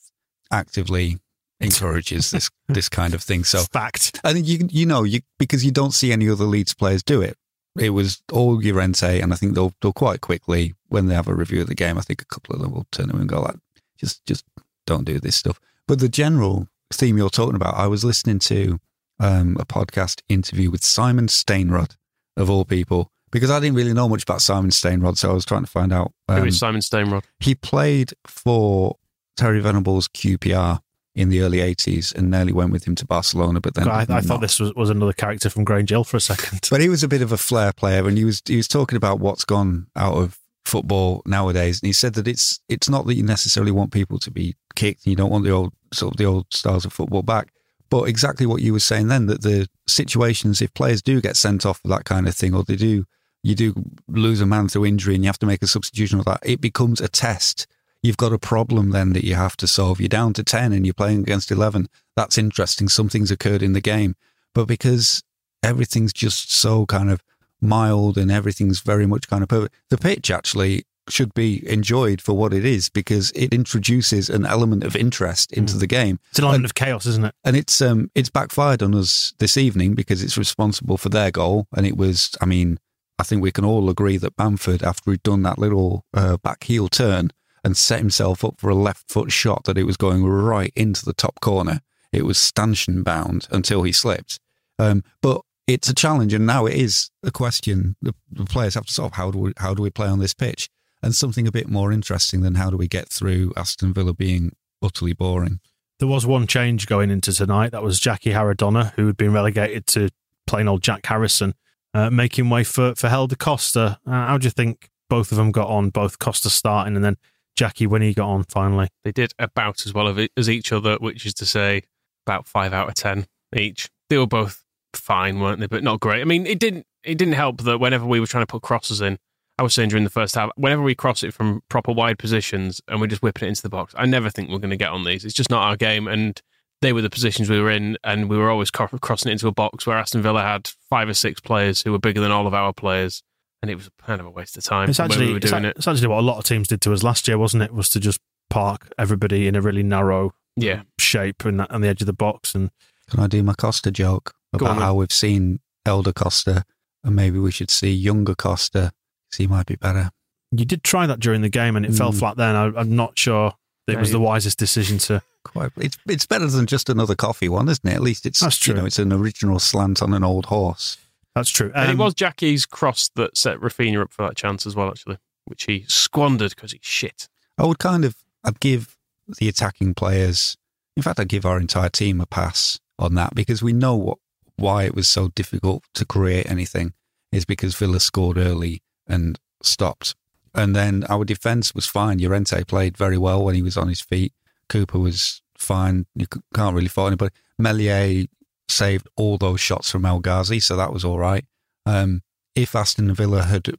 actively 0.51 1.19
encourages 1.61 2.31
this 2.31 2.49
this 2.69 2.89
kind 2.89 3.13
of 3.13 3.23
thing. 3.23 3.43
So 3.45 3.61
Fact. 3.61 4.21
and 4.25 4.47
you 4.47 4.69
you 4.71 4.87
know 4.87 5.03
you 5.03 5.21
because 5.39 5.65
you 5.65 5.73
don't 5.73 5.93
see 5.93 6.13
any 6.13 6.29
other 6.29 6.45
Leeds 6.45 6.75
players 6.75 7.03
do 7.03 7.21
it. 7.21 7.37
It 7.79 7.91
was 7.91 8.23
all 8.33 8.61
Llorente, 8.61 9.21
and 9.21 9.33
I 9.33 9.37
think 9.37 9.55
they'll 9.55 9.75
they'll 9.83 9.93
quite 9.93 10.21
quickly 10.21 10.75
when 10.89 11.07
they 11.07 11.15
have 11.15 11.29
a 11.29 11.35
review 11.35 11.61
of 11.61 11.67
the 11.67 11.75
game. 11.75 11.99
I 11.99 12.03
think 12.03 12.23
a 12.23 12.27
couple 12.27 12.55
of 12.55 12.63
them 12.63 12.73
will 12.73 12.87
turn 12.91 13.11
around 13.11 13.21
and 13.21 13.29
go 13.29 13.43
like, 13.43 13.57
just 13.97 14.25
just 14.27 14.45
don't 14.87 15.05
do 15.05 15.19
this 15.19 15.37
stuff. 15.37 15.61
But 15.89 16.01
the 16.01 16.09
general 16.09 16.69
theme 16.93 17.19
you're 17.19 17.31
talking 17.31 17.57
about, 17.57 17.75
I 17.75 17.87
was 17.87 18.05
listening 18.05 18.39
to 18.41 18.79
um, 19.19 19.57
a 19.59 19.65
podcast 19.65 20.23
interview 20.29 20.71
with 20.71 20.85
Simon 20.85 21.27
Stainrod 21.27 21.97
of 22.37 22.51
all 22.51 22.65
people 22.65 23.11
because 23.31 23.51
I 23.51 23.61
didn't 23.61 23.77
really 23.77 23.93
know 23.93 24.09
much 24.09 24.23
about 24.23 24.41
Simon 24.41 24.71
Stainrod, 24.71 25.17
so 25.17 25.31
I 25.31 25.33
was 25.33 25.45
trying 25.45 25.65
to 25.65 25.71
find 25.71 25.93
out. 25.93 26.13
Who 26.29 26.35
um, 26.35 26.49
is 26.49 26.59
Simon 26.59 26.81
Stainrod? 26.81 27.25
he 27.41 27.55
played 27.55 28.13
for 28.27 28.97
Terry 29.37 29.61
Venables 29.61 30.09
QPR 30.09 30.81
in 31.15 31.31
the 31.31 31.41
early 31.41 31.59
80s 31.59 32.15
and 32.15 32.31
nearly 32.31 32.53
went 32.53 32.73
with 32.73 32.87
him 32.87 32.95
to 32.95 33.07
Barcelona, 33.07 33.61
but 33.61 33.75
then 33.75 33.89
I, 33.89 34.07
I 34.09 34.21
thought 34.21 34.43
this 34.43 34.61
was, 34.61 34.75
was 34.75 34.91
another 34.91 35.15
character 35.15 35.49
from 35.49 35.65
Grange 35.65 35.89
Hill 35.89 36.05
for 36.05 36.19
a 36.19 36.21
second. 36.21 36.69
But 36.71 36.83
he 36.83 36.91
was 36.91 37.03
a 37.03 37.09
bit 37.09 37.23
of 37.23 37.33
a 37.33 37.39
flair 37.39 37.73
player, 37.73 38.07
and 38.07 38.19
he 38.19 38.25
was 38.25 38.43
he 38.45 38.57
was 38.57 38.69
talking 38.69 38.97
about 38.97 39.19
what's 39.19 39.45
gone 39.45 39.87
out 39.97 40.15
of 40.15 40.39
football 40.67 41.23
nowadays, 41.27 41.81
and 41.81 41.87
he 41.87 41.93
said 41.93 42.15
that 42.15 42.29
it's 42.29 42.61
it's 42.69 42.89
not 42.89 43.07
that 43.07 43.15
you 43.15 43.23
necessarily 43.23 43.73
want 43.73 43.93
people 43.93 44.19
to 44.19 44.31
be 44.31 44.55
kicked, 44.75 45.07
you 45.07 45.17
don't 45.17 45.31
want 45.31 45.45
the 45.45 45.51
old 45.51 45.73
sort 45.93 46.15
of 46.15 46.19
the 46.19 46.25
old 46.25 46.47
styles 46.51 46.85
of 46.85 46.93
football 46.93 47.23
back, 47.23 47.49
but 47.91 48.05
exactly 48.05 48.47
what 48.47 48.63
you 48.63 48.73
were 48.73 48.81
saying 48.81 49.09
then 49.09 49.27
that 49.27 49.43
the 49.43 49.69
situations 49.87 50.61
if 50.61 50.73
players 50.75 51.03
do 51.03 51.21
get 51.21 51.37
sent 51.37 51.65
off 51.65 51.79
for 51.81 51.89
that 51.89 52.05
kind 52.05 52.29
of 52.29 52.35
thing, 52.35 52.55
or 52.55 52.65
they 52.65 52.77
do 52.77 53.05
you 53.43 53.55
do 53.55 53.75
lose 54.09 54.41
a 54.41 54.47
man 54.47 54.69
through 54.69 54.87
injury, 54.87 55.15
and 55.15 55.23
you 55.25 55.29
have 55.29 55.39
to 55.39 55.47
make 55.47 55.63
a 55.63 55.69
substitution 55.69 56.19
of 56.19 56.25
that, 56.25 56.41
it 56.43 56.61
becomes 56.61 57.01
a 57.01 57.09
test. 57.09 57.67
You've 58.03 58.17
got 58.17 58.33
a 58.33 58.39
problem 58.39 58.91
then 58.91 59.13
that 59.13 59.25
you 59.25 59.35
have 59.37 59.57
to 59.59 59.67
solve. 59.67 60.01
You're 60.01 60.09
down 60.09 60.33
to 60.35 60.45
10 60.45 60.73
and 60.73 60.85
you're 60.85 60.95
playing 60.95 61.21
against 61.21 61.51
11. 61.51 61.89
That's 62.15 62.39
interesting. 62.39 62.89
Something's 62.89 63.31
occurred 63.31 63.63
in 63.63 63.73
the 63.73 63.81
game. 63.81 64.15
But 64.53 64.67
because 64.67 65.23
everything's 65.63 66.13
just 66.13 66.53
so 66.53 66.87
kind 66.87 67.11
of 67.11 67.23
mild 67.67 68.17
and 68.17 68.31
everything's 68.31 68.81
very 68.81 69.07
much 69.07 69.29
kind 69.29 69.43
of 69.43 69.49
perfect, 69.49 69.75
the 69.91 69.99
pitch 69.99 70.31
actually 70.31 70.85
should 71.09 71.33
be 71.35 71.69
enjoyed 71.71 72.21
for 72.21 72.35
what 72.35 72.53
it 72.53 72.65
is 72.65 72.89
because 72.89 73.31
it 73.33 73.55
introduces 73.55 74.29
an 74.29 74.45
element 74.45 74.83
of 74.83 74.97
interest 74.97 75.53
into 75.53 75.77
the 75.77 75.87
game. 75.87 76.19
It's 76.31 76.39
an 76.39 76.45
element 76.47 76.65
of 76.65 76.75
chaos, 76.75 77.07
isn't 77.07 77.25
it? 77.25 77.35
And 77.45 77.57
it's 77.57 77.81
um 77.81 78.11
it's 78.15 78.31
backfired 78.31 78.83
on 78.83 78.95
us 78.95 79.33
this 79.39 79.57
evening 79.57 79.95
because 79.95 80.23
it's 80.23 80.39
responsible 80.39 80.97
for 80.97 81.09
their 81.09 81.31
goal. 81.31 81.67
And 81.77 81.87
it 81.87 81.97
was, 81.97 82.31
I 82.41 82.47
mean, 82.47 82.79
I 83.19 83.23
think 83.23 83.43
we 83.43 83.53
can 83.53 83.65
all 83.65 83.89
agree 83.89 84.17
that 84.19 84.37
Bamford, 84.37 84.83
after 84.83 85.11
he'd 85.11 85.23
done 85.23 85.43
that 85.43 85.59
little 85.59 86.05
uh, 86.13 86.37
back 86.39 86.65
heel 86.65 86.89
turn 86.89 87.31
and 87.65 87.77
set 87.77 87.99
himself 87.99 88.45
up 88.45 88.61
for 88.61 88.69
a 88.69 88.75
left 88.75 89.11
foot 89.11 89.33
shot, 89.33 89.65
that 89.65 89.79
it 89.79 89.85
was 89.85 89.97
going 89.97 90.25
right 90.25 90.73
into 90.77 91.05
the 91.05 91.15
top 91.15 91.41
corner. 91.41 91.81
It 92.13 92.25
was 92.25 92.39
stanchion 92.39 93.03
bound 93.03 93.49
until 93.51 93.83
he 93.83 93.93
slipped. 93.93 94.39
Um, 94.79 95.03
but 95.23 95.41
it's 95.67 95.89
a 95.89 95.95
challenge, 95.95 96.33
and 96.33 96.47
now 96.47 96.67
it 96.67 96.75
is 96.75 97.11
a 97.23 97.31
question. 97.31 97.97
The, 98.01 98.15
the 98.31 98.45
players 98.45 98.75
have 98.75 98.87
to 98.87 98.93
solve 98.93 99.13
how 99.13 99.31
do 99.31 99.39
we 99.39 99.53
how 99.59 99.75
do 99.75 99.83
we 99.83 99.91
play 99.91 100.09
on 100.09 100.19
this 100.19 100.35
pitch, 100.35 100.69
and 101.03 101.15
something 101.15 101.47
a 101.47 101.53
bit 101.53 101.69
more 101.69 101.93
interesting 101.93 102.43
than 102.43 102.55
how 102.55 102.71
do 102.71 102.77
we 102.77 102.89
get 102.89 103.09
through 103.09 103.53
Aston 103.57 103.93
Villa 103.93 104.15
being 104.15 104.53
utterly 104.83 105.13
boring. 105.13 105.61
There 105.99 106.09
was 106.09 106.27
one 106.27 106.47
change 106.47 106.87
going 106.87 107.11
into 107.11 107.33
tonight. 107.33 107.73
That 107.73 107.83
was 107.83 107.99
Jackie 107.99 108.33
Haradonna, 108.33 108.93
who 108.95 109.07
had 109.07 109.17
been 109.17 109.33
relegated 109.33 109.87
to 109.89 110.11
plain 110.47 110.69
old 110.69 110.83
Jack 110.83 111.07
Harrison, 111.07 111.55
uh, 111.95 112.11
making 112.11 112.51
way 112.51 112.65
for, 112.65 112.95
for 112.95 113.09
Helder 113.09 113.37
Costa. 113.37 113.99
Uh, 114.07 114.11
how 114.11 114.39
do 114.39 114.45
you 114.45 114.51
think 114.51 114.91
both 115.09 115.33
of 115.33 115.39
them 115.39 115.53
got 115.53 115.69
on? 115.69 115.89
Both 115.89 116.19
Costa 116.19 116.51
starting 116.51 116.97
and 116.97 117.05
then 117.05 117.17
Jackie 117.57 117.87
when 117.87 118.03
he 118.03 118.13
got 118.13 118.29
on 118.29 118.45
finally. 118.45 118.89
They 119.05 119.13
did 119.13 119.33
about 119.39 119.87
as 119.87 119.95
well 119.95 120.15
as 120.37 120.51
each 120.51 120.71
other, 120.71 120.97
which 121.01 121.25
is 121.25 121.33
to 121.35 121.47
say, 121.47 121.83
about 122.27 122.47
five 122.47 122.75
out 122.75 122.89
of 122.89 122.95
ten 122.95 123.27
each. 123.57 123.89
They 124.11 124.19
were 124.19 124.27
both 124.27 124.66
fine, 124.97 125.41
weren't 125.41 125.61
they? 125.61 125.67
But 125.67 125.83
not 125.85 126.01
great. 126.01 126.21
I 126.21 126.25
mean, 126.25 126.47
it 126.47 126.59
didn't 126.59 126.87
it 127.05 127.17
didn't 127.19 127.35
help 127.35 127.63
that 127.63 127.79
whenever 127.79 128.05
we 128.05 128.19
were 128.21 128.27
trying 128.27 128.43
to 128.43 128.47
put 128.51 128.63
crosses 128.63 129.01
in, 129.01 129.19
I 129.59 129.63
was 129.63 129.73
saying 129.75 129.91
during 129.91 130.05
the 130.05 130.11
first 130.11 130.35
half, 130.35 130.51
whenever 130.57 130.83
we 130.83 130.95
cross 130.95 131.23
it 131.23 131.33
from 131.33 131.63
proper 131.69 131.93
wide 131.93 132.19
positions 132.19 132.81
and 132.89 133.01
we're 133.01 133.07
just 133.07 133.23
whipping 133.23 133.47
it 133.47 133.51
into 133.51 133.63
the 133.63 133.69
box, 133.69 133.95
I 133.97 134.07
never 134.07 134.29
think 134.29 134.51
we're 134.51 134.59
going 134.59 134.71
to 134.71 134.77
get 134.77 134.91
on 134.91 135.05
these. 135.05 135.25
It's 135.25 135.35
just 135.35 135.51
not 135.51 135.63
our 135.65 135.77
game. 135.77 136.09
And 136.09 136.41
they 136.83 136.93
were 136.93 137.01
the 137.01 137.09
positions 137.11 137.49
we 137.49 137.61
were 137.61 137.71
in, 137.71 137.97
and 138.05 138.29
we 138.29 138.37
were 138.37 138.51
always 138.51 138.71
crossing 138.71 139.31
it 139.31 139.33
into 139.33 139.49
a 139.49 139.53
box 139.53 139.87
where 139.87 139.97
Aston 139.97 140.21
Villa 140.21 140.43
had 140.43 140.69
five 140.91 141.09
or 141.09 141.15
six 141.15 141.41
players 141.41 141.81
who 141.83 141.93
were 141.93 141.99
bigger 141.99 142.21
than 142.21 142.31
all 142.33 142.47
of 142.47 142.53
our 142.55 142.73
players. 142.75 143.23
And 143.63 143.71
it 143.71 143.77
was 143.77 143.89
kind 144.05 144.21
of 144.21 144.27
a 144.27 144.31
waste 144.31 144.59
of 144.59 144.65
time 144.65 144.91
It's 144.91 145.01
actually, 145.01 145.29
we 145.33 145.37
it's, 145.37 145.51
doing 145.51 145.65
a- 145.65 145.69
it. 145.69 145.77
it's 145.79 145.89
actually 145.89 146.09
what 146.09 146.19
a 146.19 146.21
lot 146.21 146.37
of 146.39 146.45
teams 146.45 146.69
did 146.69 146.83
to 146.83 146.93
us 146.93 147.03
last 147.03 147.27
year, 147.27 147.39
wasn't 147.39 147.63
it? 147.63 147.73
Was 147.73 147.89
to 147.91 148.01
just 148.01 148.21
park 148.51 148.93
everybody 148.99 149.49
in 149.49 149.57
a 149.57 149.63
really 149.63 149.83
narrow 149.83 150.35
Yeah. 150.57 150.83
shape 151.01 151.45
and 151.47 151.63
on 151.63 151.81
the 151.81 151.89
edge 151.89 152.03
of 152.03 152.07
the 152.07 152.13
box. 152.13 152.55
And 152.55 152.71
Can 153.11 153.21
I 153.21 153.27
do 153.27 153.43
my 153.43 153.55
Costa 153.55 153.91
joke 153.91 154.33
Go 154.57 154.67
about 154.67 154.77
on 154.77 154.83
how 154.83 154.95
we've 154.95 155.13
seen 155.13 155.61
elder 155.85 156.13
Costa 156.13 156.65
and 157.05 157.15
maybe 157.15 157.39
we 157.39 157.51
should 157.53 157.71
see 157.71 157.93
younger 157.93 158.35
Costa 158.35 158.93
because 159.29 159.39
he 159.39 159.47
might 159.47 159.67
be 159.67 159.77
better. 159.77 160.11
you 160.51 160.65
did 160.65 160.83
try 160.83 161.07
that 161.07 161.21
during 161.21 161.43
the 161.43 161.49
game 161.49 161.77
and 161.77 161.85
it 161.87 161.95
fell 161.95 162.13
Mm. 162.13 162.19
flat 162.19 162.37
then. 162.37 162.55
I, 162.57 162.65
I'm 162.81 162.97
not 162.97 163.19
sure 163.19 163.53
it 163.87 163.99
was 163.99 164.11
the 164.11 164.21
wisest 164.21 164.59
decision 164.59 164.99
to. 164.99 165.23
Quite, 165.45 165.71
it's 165.77 165.97
it's 166.09 166.27
better 166.27 166.47
than 166.49 166.67
just 166.67 166.89
another 166.89 167.15
coffee 167.15 167.49
one, 167.49 167.69
isn't 167.69 167.87
it? 167.89 167.95
At 167.95 168.01
least 168.03 168.27
it's 168.27 168.41
That's 168.41 168.67
You 168.67 168.73
true. 168.73 168.81
know, 168.83 168.87
it's 168.87 168.99
an 168.99 169.13
original 169.13 169.61
slant 169.61 170.03
on 170.03 170.13
an 170.13 170.25
old 170.25 170.47
horse. 170.47 170.99
That's 171.37 171.51
true. 171.51 171.71
and 171.75 171.89
it 171.91 171.93
Um, 171.93 171.99
was 171.99 172.15
Jackie's 172.15 172.67
cross 172.67 173.09
that 173.15 173.37
set 173.37 173.59
Rafinha 173.61 174.03
up 174.03 174.13
for 174.13 174.27
that 174.27 174.37
chance 174.37 174.67
as 174.67 174.75
well, 174.75 174.89
actually, 174.89 175.19
which 175.45 175.65
he 175.65 175.85
squandered 175.87 176.51
because 176.57 176.73
he's 176.73 176.81
shit. 176.83 177.29
I 177.59 177.65
would 177.67 177.79
kind 177.79 178.05
of 178.05 178.17
I'd 178.43 178.59
give 178.59 178.97
the 179.39 179.49
attacking 179.49 179.95
players. 179.95 180.57
In 180.97 181.03
fact, 181.05 181.21
I'd 181.21 181.29
give 181.29 181.47
our 181.47 181.61
entire 181.61 181.91
team 181.91 182.21
a 182.21 182.27
pass 182.27 182.81
on 182.99 183.15
that 183.15 183.35
because 183.35 183.63
we 183.63 183.73
know 183.73 183.95
what 183.95 184.19
why 184.57 184.85
it 184.85 184.95
was 184.95 185.07
so 185.07 185.29
difficult 185.29 185.85
to 185.95 186.05
create 186.05 186.51
anything 186.51 186.95
is 187.31 187.45
because 187.45 187.75
Villa 187.75 188.01
scored 188.01 188.39
early 188.39 188.83
and 189.07 189.39
stopped. 189.63 190.15
And 190.55 190.75
then 190.75 191.05
our 191.11 191.25
defence 191.25 191.75
was 191.75 191.87
fine. 191.87 192.19
Llorente 192.19 192.65
played 192.65 192.97
very 192.97 193.19
well 193.19 193.45
when 193.45 193.55
he 193.55 193.63
was 193.63 193.77
on 193.77 193.89
his 193.89 194.01
feet. 194.01 194.33
Cooper 194.71 194.99
was 194.99 195.43
fine. 195.59 196.07
You 196.15 196.27
can't 196.55 196.75
really 196.75 196.89
fault 196.89 197.09
anybody. 197.09 197.35
Meslier 197.59 198.27
saved 198.69 199.09
all 199.17 199.37
those 199.37 199.61
shots 199.61 199.91
from 199.91 200.07
El 200.07 200.21
Ghazi, 200.21 200.61
so 200.61 200.77
that 200.77 200.93
was 200.93 201.05
all 201.05 201.19
right. 201.19 201.45
Um, 201.85 202.23
if 202.55 202.75
Aston 202.75 203.13
Villa 203.15 203.43
had 203.43 203.75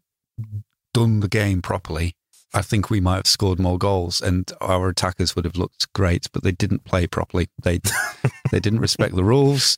done 0.94 1.20
the 1.20 1.28
game 1.28 1.62
properly, 1.62 2.16
I 2.54 2.62
think 2.62 2.90
we 2.90 3.02
might 3.02 3.18
have 3.18 3.28
scored 3.28 3.60
more 3.60 3.78
goals, 3.78 4.22
and 4.22 4.52
our 4.62 4.90
attackers 4.90 5.36
would 5.36 5.46
have 5.46 5.58
looked 5.58 5.92
great. 5.94 6.28
But 6.32 6.44
they 6.44 6.52
didn't 6.52 6.86
play 6.86 7.08
properly. 7.08 7.50
They 7.62 7.80
they 8.52 8.60
didn't 8.60 8.80
respect 8.80 9.16
the 9.16 9.24
rules. 9.24 9.78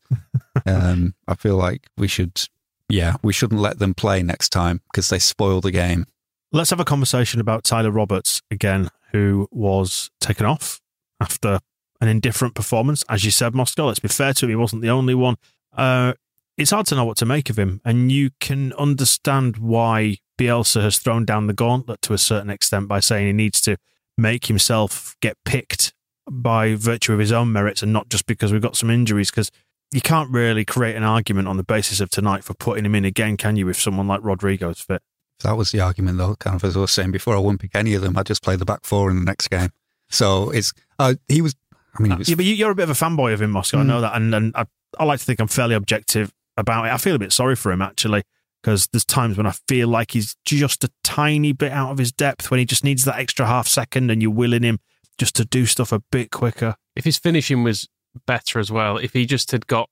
Um, 0.66 1.16
I 1.28 1.36
feel 1.36 1.56
like 1.56 1.88
we 1.98 2.08
should, 2.08 2.42
yeah, 2.88 3.16
we 3.24 3.34
shouldn't 3.34 3.62
let 3.62 3.80
them 3.80 3.94
play 3.94 4.22
next 4.22 4.50
time 4.50 4.82
because 4.92 5.10
they 5.10 5.20
spoil 5.20 5.62
the 5.62 5.72
game. 5.72 6.06
Let's 6.52 6.70
have 6.72 6.80
a 6.80 6.86
conversation 6.86 7.40
about 7.40 7.64
Tyler 7.64 7.92
Roberts 7.92 8.42
again, 8.50 8.90
who 9.12 9.48
was 9.52 10.10
taken 10.20 10.46
off 10.46 10.82
after 11.20 11.60
an 12.02 12.08
indifferent 12.08 12.56
performance. 12.56 13.04
As 13.10 13.24
you 13.24 13.32
said, 13.32 13.54
Moscow, 13.54 13.88
let's 13.88 14.00
be 14.00 14.08
fair 14.08 14.34
to 14.34 14.46
him, 14.46 14.50
he 14.50 14.56
wasn't 14.56 14.82
the 14.82 14.90
only 14.90 15.16
one. 15.16 15.36
Uh, 15.76 16.14
it's 16.58 16.72
hard 16.72 16.88
to 16.88 16.96
know 16.96 17.06
what 17.06 17.18
to 17.18 17.26
make 17.26 17.50
of 17.50 17.58
him, 17.58 17.82
and 17.86 18.12
you 18.12 18.32
can 18.40 18.74
understand 18.74 19.58
why 19.58 20.18
Bielsa 20.40 20.82
has 20.82 20.98
thrown 20.98 21.26
down 21.26 21.48
the 21.48 21.54
gauntlet 21.54 22.02
to 22.04 22.14
a 22.14 22.18
certain 22.18 22.50
extent 22.50 22.88
by 22.88 23.00
saying 23.00 23.28
he 23.28 23.34
needs 23.34 23.60
to 23.62 23.78
make 24.18 24.46
himself 24.46 25.16
get 25.22 25.38
picked 25.46 25.94
by 26.30 26.76
virtue 26.76 27.14
of 27.14 27.20
his 27.20 27.32
own 27.32 27.52
merits 27.52 27.84
and 27.84 27.92
not 27.92 28.10
just 28.10 28.26
because 28.26 28.52
we've 28.54 28.62
got 28.62 28.76
some 28.78 28.90
injuries. 28.90 29.30
Because 29.32 29.52
you 29.92 30.02
can't 30.02 30.30
really 30.32 30.64
create 30.66 30.96
an 30.96 31.04
argument 31.04 31.48
on 31.48 31.58
the 31.58 31.64
basis 31.64 32.00
of 32.00 32.10
tonight 32.10 32.44
for 32.44 32.54
putting 32.54 32.86
him 32.86 32.96
in 32.96 33.06
again, 33.06 33.36
can 33.38 33.56
you, 33.56 33.68
if 33.70 33.80
someone 33.82 34.08
like 34.08 34.22
Rodrigo's 34.24 34.80
fit? 34.80 35.02
That 35.42 35.58
was 35.58 35.72
the 35.72 35.80
argument, 35.80 36.18
though, 36.18 36.36
kind 36.36 36.56
of 36.56 36.64
as 36.64 36.76
I 36.76 36.82
was 36.82 36.92
saying 36.92 37.12
before, 37.12 37.36
I 37.36 37.40
wouldn't 37.40 37.62
pick 37.62 37.72
any 37.74 37.94
of 37.96 38.02
them. 38.02 38.18
I'd 38.18 38.26
just 38.26 38.44
play 38.44 38.56
the 38.56 38.66
back 38.66 38.82
four 38.84 39.10
in 39.10 39.18
the 39.20 39.24
next 39.26 39.48
game. 39.50 39.70
So 40.10 40.50
it's, 40.52 40.74
uh, 41.00 41.16
he 41.28 41.42
was, 41.42 41.56
I 41.98 42.02
mean, 42.04 42.18
was, 42.18 42.30
Yeah, 42.30 42.36
but 42.36 42.46
you- 42.46 42.56
you're 42.56 42.72
a 42.72 42.76
bit 42.76 42.84
of 42.84 42.90
a 42.90 43.06
fanboy 43.06 43.34
of 43.34 43.42
him, 43.42 43.52
Moscow. 43.52 43.80
I 43.80 43.84
Mm. 43.84 43.88
know 43.88 44.02
that, 44.02 44.16
and 44.16 44.36
and 44.36 44.52
I, 44.56 44.66
I 45.00 45.06
like 45.06 45.20
to 45.20 45.26
think 45.26 45.40
I'm 45.40 45.48
fairly 45.48 45.76
objective 45.76 46.34
about 46.58 46.86
it. 46.86 46.92
I 46.94 46.98
feel 46.98 47.16
a 47.16 47.20
bit 47.20 47.32
sorry 47.32 47.56
for 47.56 47.72
him 47.72 47.82
actually, 47.82 48.24
because 48.62 48.88
there's 48.92 49.06
times 49.06 49.38
when 49.38 49.46
I 49.46 49.54
feel 49.68 49.88
like 49.88 50.12
he's 50.12 50.36
just 50.46 50.84
a 50.84 50.90
tiny 51.04 51.52
bit 51.54 51.72
out 51.72 51.92
of 51.92 51.98
his 51.98 52.12
depth 52.12 52.52
when 52.52 52.60
he 52.60 52.66
just 52.66 52.84
needs 52.84 53.06
that 53.06 53.18
extra 53.20 53.46
half 53.46 53.68
second, 53.68 54.10
and 54.12 54.22
you're 54.22 54.32
willing 54.32 54.64
him 54.64 54.80
just 55.18 55.36
to 55.36 55.46
do 55.46 55.66
stuff 55.66 55.92
a 55.92 56.02
bit 56.12 56.32
quicker. 56.32 56.76
If 56.96 57.06
his 57.06 57.18
finishing 57.18 57.64
was 57.64 57.88
better 58.28 58.60
as 58.60 58.72
well, 58.72 58.98
if 58.98 59.14
he 59.14 59.26
just 59.26 59.52
had 59.52 59.68
got 59.68 59.90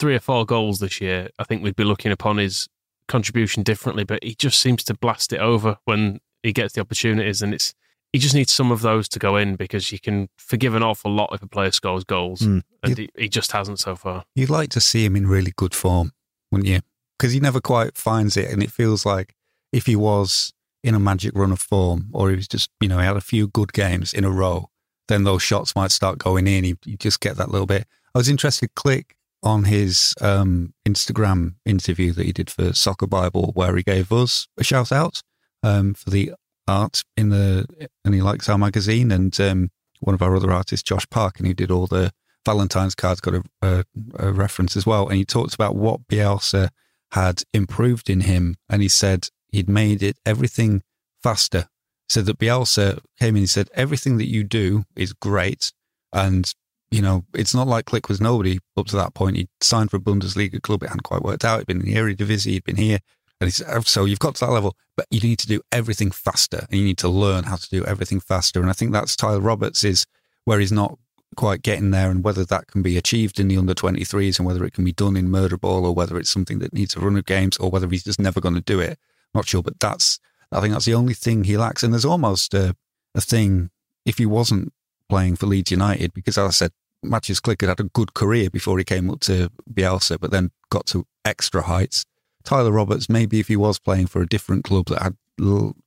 three 0.00 0.14
or 0.14 0.20
four 0.20 0.44
goals 0.44 0.80
this 0.80 1.00
year, 1.00 1.28
I 1.38 1.44
think 1.44 1.62
we'd 1.62 1.76
be 1.76 1.84
looking 1.84 2.10
upon 2.12 2.38
his 2.38 2.68
contribution 3.08 3.62
differently. 3.62 4.04
But 4.04 4.24
he 4.24 4.34
just 4.34 4.60
seems 4.60 4.82
to 4.84 4.94
blast 4.94 5.32
it 5.32 5.40
over 5.40 5.76
when 5.84 6.20
he 6.42 6.52
gets 6.52 6.74
the 6.74 6.80
opportunities, 6.80 7.42
and 7.42 7.54
it's 7.54 7.74
he 8.12 8.18
just 8.20 8.34
needs 8.34 8.52
some 8.52 8.70
of 8.70 8.80
those 8.80 9.08
to 9.08 9.18
go 9.18 9.36
in 9.36 9.56
because 9.56 9.90
you 9.90 9.98
can 9.98 10.28
forgive 10.38 10.74
an 10.76 10.84
awful 10.84 11.10
lot 11.12 11.30
if 11.32 11.42
a 11.42 11.48
player 11.48 11.72
scores 11.72 12.04
goals, 12.04 12.40
Mm. 12.42 12.62
and 12.84 12.98
he, 12.98 13.08
he 13.18 13.28
just 13.28 13.50
hasn't 13.52 13.80
so 13.80 13.96
far. 13.96 14.24
You'd 14.36 14.50
like 14.50 14.70
to 14.70 14.80
see 14.80 15.04
him 15.04 15.16
in 15.16 15.26
really 15.26 15.52
good 15.56 15.74
form, 15.74 16.12
wouldn't 16.52 16.68
you? 16.68 16.80
Because 17.18 17.32
he 17.32 17.40
never 17.40 17.60
quite 17.60 17.96
finds 17.96 18.36
it, 18.36 18.50
and 18.50 18.62
it 18.62 18.70
feels 18.70 19.06
like 19.06 19.34
if 19.72 19.86
he 19.86 19.96
was 19.96 20.52
in 20.82 20.94
a 20.94 21.00
magic 21.00 21.32
run 21.34 21.52
of 21.52 21.60
form, 21.60 22.08
or 22.12 22.30
he 22.30 22.36
was 22.36 22.48
just, 22.48 22.70
you 22.80 22.88
know, 22.88 22.98
he 22.98 23.04
had 23.04 23.16
a 23.16 23.20
few 23.20 23.48
good 23.48 23.72
games 23.72 24.12
in 24.12 24.24
a 24.24 24.30
row, 24.30 24.68
then 25.08 25.24
those 25.24 25.42
shots 25.42 25.74
might 25.74 25.90
start 25.90 26.18
going 26.18 26.46
in. 26.46 26.64
You, 26.64 26.76
you 26.84 26.96
just 26.96 27.20
get 27.20 27.36
that 27.36 27.50
little 27.50 27.66
bit. 27.66 27.86
I 28.14 28.18
was 28.18 28.28
interested. 28.28 28.74
Klich 28.74 29.12
on 29.42 29.64
his 29.64 30.14
um, 30.20 30.72
Instagram 30.86 31.54
interview 31.66 32.12
that 32.12 32.24
he 32.24 32.32
did 32.32 32.50
for 32.50 32.72
Soccer 32.72 33.06
Bible, 33.06 33.52
where 33.54 33.76
he 33.76 33.82
gave 33.82 34.10
us 34.10 34.48
a 34.58 34.64
shout 34.64 34.90
out 34.90 35.20
um, 35.62 35.94
for 35.94 36.10
the 36.10 36.32
art 36.66 37.02
in 37.16 37.28
the, 37.28 37.66
and 38.04 38.14
he 38.14 38.22
likes 38.22 38.48
our 38.48 38.58
magazine, 38.58 39.12
and 39.12 39.38
um, 39.40 39.70
one 40.00 40.14
of 40.14 40.22
our 40.22 40.34
other 40.34 40.52
artists, 40.52 40.82
Josh 40.82 41.08
Park, 41.10 41.38
and 41.38 41.46
he 41.46 41.54
did 41.54 41.70
all 41.70 41.86
the 41.86 42.10
Valentine's 42.44 42.94
cards 42.94 43.20
got 43.20 43.34
a, 43.34 43.42
a, 43.62 43.84
a 44.18 44.32
reference 44.32 44.76
as 44.76 44.86
well. 44.86 45.08
And 45.08 45.16
he 45.16 45.24
talked 45.24 45.54
about 45.54 45.76
what 45.76 46.06
Bielsa 46.08 46.68
had 47.12 47.42
improved 47.52 48.10
in 48.10 48.22
him. 48.22 48.56
And 48.68 48.82
he 48.82 48.88
said 48.88 49.28
he'd 49.48 49.68
made 49.68 50.02
it 50.02 50.18
everything 50.26 50.82
faster. 51.22 51.68
So 52.08 52.22
that 52.22 52.38
Bielsa 52.38 53.00
came 53.18 53.36
in 53.36 53.42
and 53.42 53.50
said, 53.50 53.70
everything 53.74 54.18
that 54.18 54.28
you 54.28 54.44
do 54.44 54.84
is 54.94 55.12
great. 55.12 55.72
And, 56.12 56.52
you 56.90 57.00
know, 57.00 57.24
it's 57.34 57.54
not 57.54 57.66
like 57.66 57.86
Klich 57.86 58.08
was 58.08 58.20
nobody 58.20 58.58
up 58.76 58.86
to 58.86 58.96
that 58.96 59.14
point. 59.14 59.36
He'd 59.36 59.48
signed 59.60 59.90
for 59.90 59.96
a 59.96 60.00
Bundesliga 60.00 60.60
club. 60.60 60.82
It 60.82 60.88
hadn't 60.88 61.04
quite 61.04 61.22
worked 61.22 61.44
out. 61.44 61.58
He'd 61.58 61.66
been 61.66 61.80
in 61.80 61.86
the 61.86 61.94
Eredivisie. 61.94 62.52
He'd 62.52 62.64
been 62.64 62.76
here. 62.76 62.98
And 63.40 63.48
he 63.48 63.52
said, 63.52 63.66
"Oh, 63.68 63.80
so 63.80 64.04
you've 64.04 64.20
got 64.20 64.36
to 64.36 64.46
that 64.46 64.52
level, 64.52 64.76
but 64.96 65.06
you 65.10 65.20
need 65.20 65.38
to 65.40 65.46
do 65.46 65.60
everything 65.72 66.10
faster 66.10 66.66
and 66.70 66.78
you 66.78 66.84
need 66.84 66.98
to 66.98 67.08
learn 67.08 67.44
how 67.44 67.56
to 67.56 67.68
do 67.68 67.84
everything 67.84 68.20
faster. 68.20 68.60
And 68.60 68.70
I 68.70 68.74
think 68.74 68.92
that's 68.92 69.16
Tyler 69.16 69.40
Roberts 69.40 69.82
is 69.82 70.06
where 70.44 70.60
he's 70.60 70.72
not 70.72 70.98
quite 71.36 71.62
getting 71.62 71.90
there 71.90 72.10
and 72.10 72.24
whether 72.24 72.44
that 72.44 72.66
can 72.68 72.82
be 72.82 72.96
achieved 72.96 73.38
in 73.38 73.48
the 73.48 73.56
under 73.56 73.74
23s 73.74 74.38
and 74.38 74.46
whether 74.46 74.64
it 74.64 74.72
can 74.72 74.84
be 74.84 74.92
done 74.92 75.16
in 75.16 75.30
murder 75.30 75.56
ball 75.56 75.86
or 75.86 75.94
whether 75.94 76.18
it's 76.18 76.30
something 76.30 76.58
that 76.58 76.72
needs 76.72 76.96
a 76.96 77.00
run 77.00 77.16
of 77.16 77.26
games 77.26 77.56
or 77.58 77.70
whether 77.70 77.88
he's 77.88 78.04
just 78.04 78.20
never 78.20 78.40
going 78.40 78.54
to 78.54 78.60
do 78.60 78.80
it. 78.80 78.98
Not 79.34 79.46
sure, 79.46 79.62
but 79.62 79.80
that's, 79.80 80.18
I 80.52 80.60
think 80.60 80.72
that's 80.72 80.84
the 80.84 80.94
only 80.94 81.14
thing 81.14 81.44
he 81.44 81.56
lacks. 81.56 81.82
And 81.82 81.92
there's 81.92 82.04
almost 82.04 82.54
a, 82.54 82.76
a 83.14 83.20
thing 83.20 83.70
if 84.04 84.18
he 84.18 84.26
wasn't 84.26 84.72
playing 85.08 85.36
for 85.36 85.46
Leeds 85.46 85.70
United, 85.70 86.12
because 86.12 86.38
as 86.38 86.46
I 86.46 86.50
said, 86.50 86.72
Mateusz 87.04 87.40
Klich 87.40 87.60
had 87.60 87.68
had 87.68 87.80
a 87.80 87.84
good 87.84 88.14
career 88.14 88.50
before 88.50 88.78
he 88.78 88.84
came 88.84 89.10
up 89.10 89.20
to 89.20 89.50
Bielsa, 89.72 90.18
but 90.18 90.30
then 90.30 90.50
got 90.70 90.86
to 90.86 91.06
extra 91.24 91.62
heights. 91.62 92.04
Tyler 92.44 92.72
Roberts, 92.72 93.08
maybe 93.08 93.40
if 93.40 93.48
he 93.48 93.56
was 93.56 93.78
playing 93.78 94.06
for 94.06 94.22
a 94.22 94.28
different 94.28 94.64
club 94.64 94.86
that 94.86 95.02
had 95.02 95.16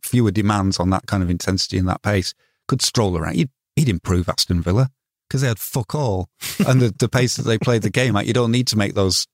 fewer 0.02 0.32
demands 0.32 0.80
on 0.80 0.90
that 0.90 1.06
kind 1.08 1.24
of 1.24 1.30
intensity 1.30 1.78
and 1.78 1.88
that 1.88 2.02
pace, 2.02 2.34
could 2.68 2.82
stroll 2.82 3.18
around. 3.18 3.36
He'd, 3.36 3.50
he'd 3.76 3.90
improve 3.90 4.28
Aston 4.28 4.62
Villa 4.62 4.92
because 5.28 5.42
they 5.42 5.48
had 5.48 5.60
fuck 5.60 5.96
all. 5.96 6.30
and 6.68 6.82
the, 6.82 6.94
the 6.98 7.10
pace 7.10 7.36
that 7.38 7.44
they 7.44 7.58
played 7.58 7.82
the 7.82 7.90
game 7.90 8.16
at, 8.16 8.26
you 8.26 8.34
don't 8.34 8.52
need 8.52 8.68
to 8.68 8.78
make 8.78 8.94
those, 8.94 9.28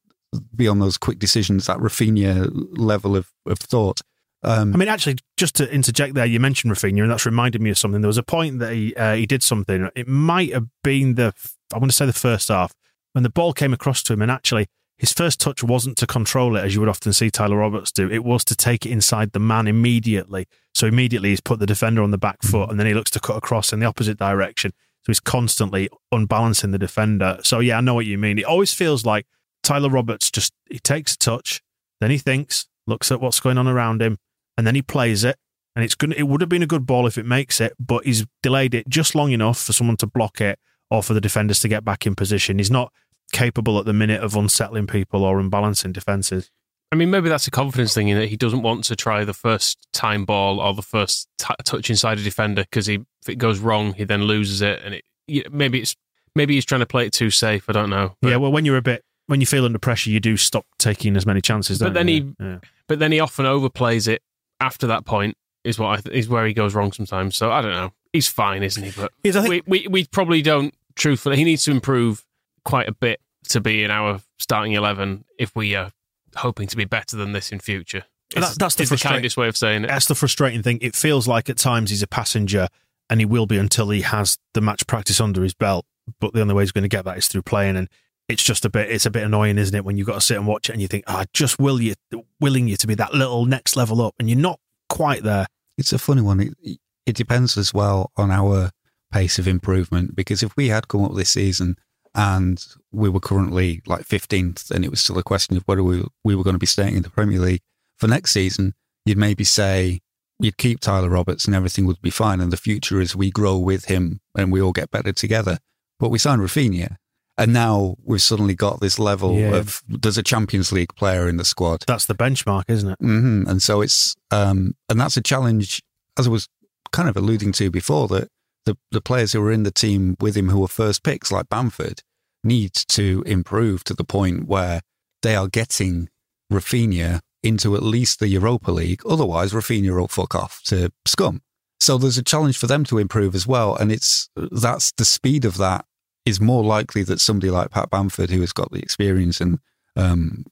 be 0.56 0.68
on 0.68 0.80
those 0.80 0.98
quick 0.98 1.20
decisions, 1.20 1.68
that 1.68 1.78
Rafinha 1.78 2.50
level 2.78 3.16
of, 3.16 3.32
of 3.46 3.60
thought. 3.60 4.02
Um, 4.44 4.74
I 4.74 4.78
mean, 4.78 4.90
actually, 4.90 5.18
just 5.38 5.56
to 5.56 5.74
interject 5.74 6.16
there, 6.16 6.26
you 6.26 6.40
mentioned 6.40 6.74
Rafinha, 6.74 7.02
and 7.02 7.12
that's 7.12 7.26
reminded 7.26 7.62
me 7.62 7.70
of 7.70 7.78
something. 7.78 8.02
There 8.02 8.08
was 8.08 8.18
a 8.18 8.24
point 8.24 8.60
that 8.60 8.74
he 8.74 8.94
uh, 8.96 9.16
he 9.16 9.26
did 9.26 9.42
something. 9.42 9.90
It 9.96 10.08
might 10.08 10.52
have 10.52 10.68
been 10.84 11.16
the 11.16 11.34
I 11.74 11.78
want 11.78 11.92
to 11.92 11.96
say 11.96 12.06
the 12.06 12.14
first 12.14 12.50
half 12.50 12.74
when 13.14 13.24
the 13.24 13.30
ball 13.30 13.54
came 13.54 13.74
across 13.74 14.04
to 14.04 14.14
him, 14.14 14.22
and 14.22 14.30
actually 14.30 14.68
his 14.98 15.14
first 15.14 15.40
touch 15.40 15.64
wasn't 15.64 15.98
to 15.98 16.08
control 16.08 16.56
it 16.56 16.62
as 16.62 16.74
you 16.74 16.80
would 16.80 16.90
often 16.90 17.14
see 17.14 17.30
Tyler 17.30 17.58
Roberts 17.58 17.92
do. 17.92 18.10
It 18.10 18.24
was 18.24 18.44
to 18.46 18.56
take 18.56 18.86
it 18.86 18.92
inside 18.92 19.32
the 19.32 19.40
man 19.40 19.68
immediately. 19.68 20.48
So 20.76 20.88
immediately 20.88 21.30
he's 21.30 21.42
put 21.42 21.60
the 21.60 21.66
defender 21.66 22.02
on 22.04 22.12
the 22.12 22.18
back 22.18 22.44
foot, 22.44 22.70
and 22.70 22.80
then 22.80 22.88
he 22.88 22.94
looks 22.94 23.12
to 23.12 23.20
cut 23.20 23.38
across 23.38 23.74
in 23.74 23.80
the 23.80 23.86
opposite 23.86 24.18
direction. 24.18 24.74
So 25.06 25.12
he's 25.12 25.20
constantly 25.20 25.89
unbalancing 26.12 26.72
the 26.72 26.80
defender. 26.80 27.39
So 27.44 27.60
yeah, 27.60 27.78
I 27.78 27.82
know 27.82 27.94
what 27.94 28.06
you 28.06 28.18
mean. 28.18 28.39
It 28.39 28.46
always 28.46 28.74
feels 28.74 29.06
like 29.06 29.26
Tyler 29.62 29.89
Roberts 29.89 30.32
just 30.32 30.54
he 30.70 30.80
takes 30.80 31.16
a 31.16 31.18
touch, 31.18 31.62
then 32.00 32.12
he 32.12 32.18
thinks, 32.18 32.68
looks 32.88 33.12
at 33.12 33.20
what's 33.20 33.39
going 33.39 33.58
on 33.58 33.68
around 33.68 34.02
him, 34.02 34.18
and 34.58 34.66
then 34.66 34.76
he 34.76 34.82
plays 34.82 35.24
it. 35.24 35.38
And 35.76 35.84
it's 35.84 35.96
good. 35.96 36.13
It 36.13 36.28
would 36.28 36.42
have 36.42 36.50
been 36.50 36.62
a 36.62 36.68
good 36.68 36.86
ball 36.86 37.08
if 37.08 37.18
it 37.18 37.26
makes 37.26 37.60
it, 37.60 37.74
but 37.80 38.06
he's 38.06 38.26
delayed 38.44 38.76
it 38.76 38.88
just 38.88 39.16
long 39.16 39.32
enough 39.32 39.60
for 39.60 39.74
someone 39.74 39.98
to 39.98 40.08
block 40.08 40.39
it 40.39 40.60
or 40.92 41.02
for 41.02 41.16
the 41.16 41.22
defenders 41.22 41.60
to 41.62 41.68
get 41.68 41.84
back 41.84 42.06
in 42.06 42.13
position. 42.13 42.60
He's 42.60 42.70
not 42.70 42.94
capable 43.32 43.80
at 43.80 43.86
the 43.86 43.94
minute 43.94 44.22
of 44.22 44.36
unsettling 44.36 44.86
people 44.86 45.24
or 45.24 45.39
unbalancing 45.39 45.92
defenses. 45.92 46.52
I 46.94 46.96
mean, 46.96 47.10
maybe 47.10 47.28
that's 47.28 47.48
a 47.48 47.52
confidence 47.52 47.92
thing 47.94 48.10
in 48.10 48.20
that 48.20 48.28
he 48.30 48.38
doesn't 48.38 48.62
want 48.62 48.84
to 48.86 48.96
try 48.96 49.26
the 49.26 49.34
first 49.34 49.88
time 49.94 50.26
ball 50.26 50.60
or 50.60 50.76
the 50.76 50.84
first 50.84 51.28
t- 51.40 51.48
touch 51.64 51.90
inside 51.90 52.20
a 52.20 52.24
defender 52.24 52.62
because 52.62 52.86
he, 52.86 52.96
if 53.24 53.30
it 53.30 53.36
goes 53.38 53.58
wrong, 53.60 53.94
he 53.94 54.04
then 54.04 54.24
loses 54.24 54.62
it, 54.62 54.80
and 54.86 54.94
it 54.94 55.04
you- 55.28 55.44
maybe 55.52 55.82
it's 55.82 55.96
maybe 56.36 56.54
he's 56.54 56.66
trying 56.66 56.82
to 56.82 56.86
play 56.86 57.08
it 57.08 57.12
too 57.14 57.32
safe. 57.32 57.68
I 57.68 57.74
don't 57.74 57.90
know. 57.90 58.16
But, 58.22 58.30
yeah, 58.30 58.36
well, 58.38 58.52
when 58.52 58.64
you're 58.64 58.78
a 58.78 58.82
bit 58.84 59.04
when 59.26 59.40
you 59.42 59.48
feel 59.48 59.66
under 59.66 59.80
pressure, 59.80 60.12
you 60.12 60.20
do 60.20 60.38
stop 60.38 60.66
taking 60.78 61.18
as 61.18 61.26
many 61.26 61.42
chances. 61.42 61.80
but 61.80 61.86
don't 61.86 61.94
then 61.94 62.08
you? 62.10 62.36
he 62.38 62.46
Yeah. 62.46 62.58
but 62.88 63.00
then 63.00 63.12
he 63.12 63.20
often 63.20 63.46
overplays 63.46 64.08
it 64.08 64.22
after 64.60 64.86
that 64.88 65.04
point. 65.06 65.36
Is 65.64 65.80
what 65.80 65.88
I 65.98 66.02
th- 66.02 66.16
is 66.16 66.30
where 66.30 66.46
he 66.46 66.54
goes 66.54 66.76
wrong 66.76 66.92
sometimes. 66.92 67.36
So 67.36 67.52
I 67.52 67.62
don't 67.64 67.72
know. 67.72 67.92
He's 68.12 68.28
fine, 68.28 68.62
isn't 68.62 68.84
he? 68.84 68.92
But 68.96 69.12
Yes, 69.24 69.34
think- 69.36 69.50
we, 69.66 69.82
we 69.82 69.88
we 69.88 70.06
probably 70.06 70.44
don't. 70.44 70.76
Truthfully, 70.96 71.38
he 71.38 71.44
needs 71.44 71.64
to 71.64 71.72
improve 71.72 72.24
quite 72.66 72.88
a 72.88 72.94
bit 72.94 73.20
to 73.50 73.60
be 73.62 73.84
in 73.84 73.90
our 73.90 74.22
starting 74.38 74.74
eleven 74.74 75.24
if 75.40 75.56
we 75.56 75.74
are 75.76 75.92
hoping 76.38 76.67
to 76.67 76.78
be 76.78 76.86
better 76.86 77.15
than 77.17 77.32
this 77.34 77.52
in 77.52 77.60
future. 77.60 78.06
That- 78.36 78.56
that's 78.58 78.76
the 78.76 78.84
the 78.84 78.88
frustrating- 78.88 79.15
kindest 79.17 79.38
way 79.38 79.48
of 79.48 79.56
saying 79.58 79.84
it. 79.84 79.88
That's 79.88 80.08
the 80.08 80.15
frustrating 80.15 80.63
thing. 80.63 80.80
It 80.82 80.96
feels 80.96 81.28
like 81.28 81.50
at 81.50 81.58
times 81.58 81.89
he's 81.91 82.02
a 82.02 82.08
passenger, 82.08 82.67
and 83.10 83.19
he 83.19 83.26
will 83.26 83.46
be 83.46 83.58
until 83.58 83.89
he 83.89 84.02
has 84.02 84.38
the 84.54 84.62
match 84.62 84.88
practice 84.88 85.19
under 85.22 85.43
his 85.43 85.54
belt. 85.54 85.86
But 86.19 86.34
the 86.34 86.41
only 86.41 86.54
way 86.54 86.63
he's 86.63 86.72
going 86.72 86.84
to 86.84 86.88
get 86.89 87.06
that 87.06 87.17
is 87.17 87.28
through 87.28 87.43
playing, 87.43 87.78
and 87.78 87.88
it's 88.28 88.43
just 88.43 88.65
a 88.65 88.69
bit. 88.69 88.89
It's 88.89 89.06
a 89.06 89.12
bit 89.12 89.24
annoying, 89.24 89.58
isn't 89.58 89.76
it? 89.76 89.86
When 89.86 89.98
you've 89.98 90.08
got 90.08 90.15
to 90.15 90.22
sit 90.22 90.38
and 90.38 90.48
watch 90.48 90.69
it, 90.69 90.74
and 90.74 90.82
you 90.82 90.88
think, 90.88 91.04
"Ah, 91.08 91.26
just 91.34 91.60
will 91.60 91.80
you, 91.80 91.93
willing 92.39 92.67
you 92.67 92.76
to 92.78 92.88
be 92.88 92.96
that 92.96 93.13
little 93.13 93.46
next 93.46 93.76
level 93.76 94.02
up," 94.02 94.15
and 94.19 94.30
you're 94.30 94.39
not 94.39 94.60
quite 94.89 95.24
there. 95.24 95.46
It's 95.78 95.93
a 95.93 96.00
funny 96.00 96.22
one. 96.22 96.39
It, 96.39 96.80
it 97.06 97.15
depends 97.15 97.58
as 97.58 97.74
well 97.74 98.12
on 98.17 98.32
our 98.32 98.72
pace 99.12 99.38
of 99.38 99.48
improvement 99.48 100.15
because 100.15 100.41
if 100.41 100.56
we 100.58 100.69
had 100.69 100.88
come 100.88 101.04
up 101.04 101.13
this 101.15 101.30
season 101.30 101.76
and 102.15 102.65
we 102.91 103.10
were 103.10 103.19
currently 103.19 103.82
like 103.86 104.06
15th 104.08 104.69
and 104.71 104.86
it 104.86 104.91
was 104.91 104.99
still 105.02 105.17
a 105.17 105.23
question 105.23 105.58
of 105.58 105.63
whether 105.65 105.84
we, 105.84 106.04
we 106.23 106.36
were 106.36 106.43
going 106.43 106.54
to 106.56 106.60
be 106.60 106.65
staying 106.65 106.95
in 106.95 107.02
the 107.04 107.10
Premier 107.10 107.39
League 107.39 107.62
for 107.97 108.08
next 108.08 108.32
season, 108.32 108.73
you'd 109.06 109.17
maybe 109.17 109.43
say 109.43 109.99
you'd 110.39 110.58
keep 110.58 110.80
Tyler 110.80 111.10
Roberts 111.10 111.45
and 111.45 111.56
everything 111.56 111.86
would 111.86 112.02
be 112.02 112.10
fine. 112.10 112.39
And 112.41 112.52
the 112.52 112.58
future 112.58 112.99
is 113.02 113.15
we 113.15 113.32
grow 113.32 113.58
with 113.58 113.86
him 113.86 114.19
and 114.38 114.52
we 114.52 114.62
all 114.62 114.71
get 114.73 114.91
better 114.91 115.12
together. 115.12 115.60
but 115.99 116.10
we 116.10 116.19
signed 116.19 116.41
Rafinha. 116.41 116.97
And 117.36 117.52
now 117.54 117.95
we've 118.04 118.21
suddenly 118.21 118.54
got 118.54 118.80
this 118.80 118.99
level 118.99 119.36
Yeah. 119.39 119.56
of 119.56 119.82
there's 119.88 120.17
a 120.19 120.23
Champions 120.23 120.71
League 120.71 120.93
player 120.95 121.28
in 121.28 121.38
the 121.38 121.45
squad. 121.45 121.84
That's 121.88 122.06
the 122.06 122.13
benchmark, 122.13 122.65
isn't 122.67 122.89
it? 122.91 122.97
hmm 122.99 123.43
And 123.47 123.60
so 123.62 123.82
it's 123.82 124.15
um, 124.30 124.76
and 124.89 124.99
that's 124.99 125.17
a 125.17 125.21
challenge, 125.21 125.82
as 126.19 126.28
I 126.28 126.30
was 126.30 126.47
kind 126.91 127.10
of 127.10 127.17
alluding 127.17 127.52
to 127.54 127.71
before, 127.71 128.08
that 128.10 128.28
the 128.65 128.78
the 128.91 129.02
players 129.02 129.34
who 129.34 129.41
were 129.41 129.52
in 129.52 129.63
the 129.63 129.71
team 129.71 130.15
with 130.19 130.36
him 130.36 130.49
who 130.49 130.60
were 130.60 130.67
first 130.67 131.04
picks, 131.04 131.32
like 131.32 131.49
Bamford, 131.49 132.02
need 132.43 132.73
to 132.73 133.23
improve 133.26 133.84
to 133.86 133.93
the 133.93 134.04
point 134.04 134.47
where 134.47 134.82
they 135.21 135.36
are 135.36 135.47
getting 135.47 136.10
Rafinha 136.52 137.21
into 137.41 137.76
at 137.76 137.84
least 137.84 138.19
the 138.19 138.28
Europa 138.28 138.71
League. 138.71 139.02
Otherwise, 139.06 139.54
Rafinha 139.54 139.95
will 139.95 140.08
fuck 140.08 140.36
off 140.36 140.62
to 140.65 140.91
scum. 141.06 141.41
So 141.80 141.97
there's 141.97 142.17
a 142.17 142.23
challenge 142.23 142.58
for 142.58 142.67
them 142.67 142.86
to 142.86 142.97
improve 142.97 143.36
as 143.36 143.45
well, 143.45 143.76
and 143.76 143.91
it's 143.91 144.30
that's 144.36 144.91
the 144.93 145.06
speed 145.06 145.43
of 145.43 145.58
that 145.58 145.86
is 146.26 146.39
more 146.39 146.63
likely 146.63 147.04
that 147.04 147.19
somebody 147.19 147.52
like 147.52 147.71
Pat 147.71 147.89
Bamford, 147.89 148.30
who 148.30 148.39
has 148.41 148.54
got 148.54 148.71
the 148.71 148.80
experience 148.80 149.41
and 149.41 149.60
um, 149.95 150.45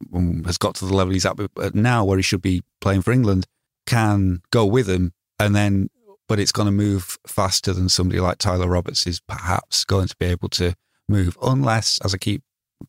has 0.45 0.57
got 0.57 0.75
to 0.75 0.85
the 0.85 0.93
level 0.93 1.13
he's 1.13 1.25
at 1.25 1.39
at 1.61 1.73
now, 1.73 2.03
where 2.03 2.17
he 2.17 2.23
should 2.23 2.41
be 2.41 2.61
playing 2.81 3.01
for 3.01 3.11
England, 3.11 3.45
can 3.85 4.41
go 4.51 4.65
with 4.65 4.89
him, 4.89 5.13
and 5.39 5.55
then, 5.55 5.89
but 6.31 6.39
it's 6.39 6.53
going 6.53 6.65
to 6.65 6.71
move 6.71 7.17
faster 7.27 7.73
than 7.73 7.89
somebody 7.89 8.21
like 8.21 8.37
Tyler 8.37 8.69
Roberts 8.69 9.05
is 9.05 9.19
perhaps 9.19 9.83
going 9.83 10.07
to 10.07 10.15
be 10.17 10.27
able 10.27 10.47
to 10.47 10.73
move, 11.09 11.37
unless, 11.43 11.99
as 12.05 12.13
I 12.13 12.17
keep 12.19 12.41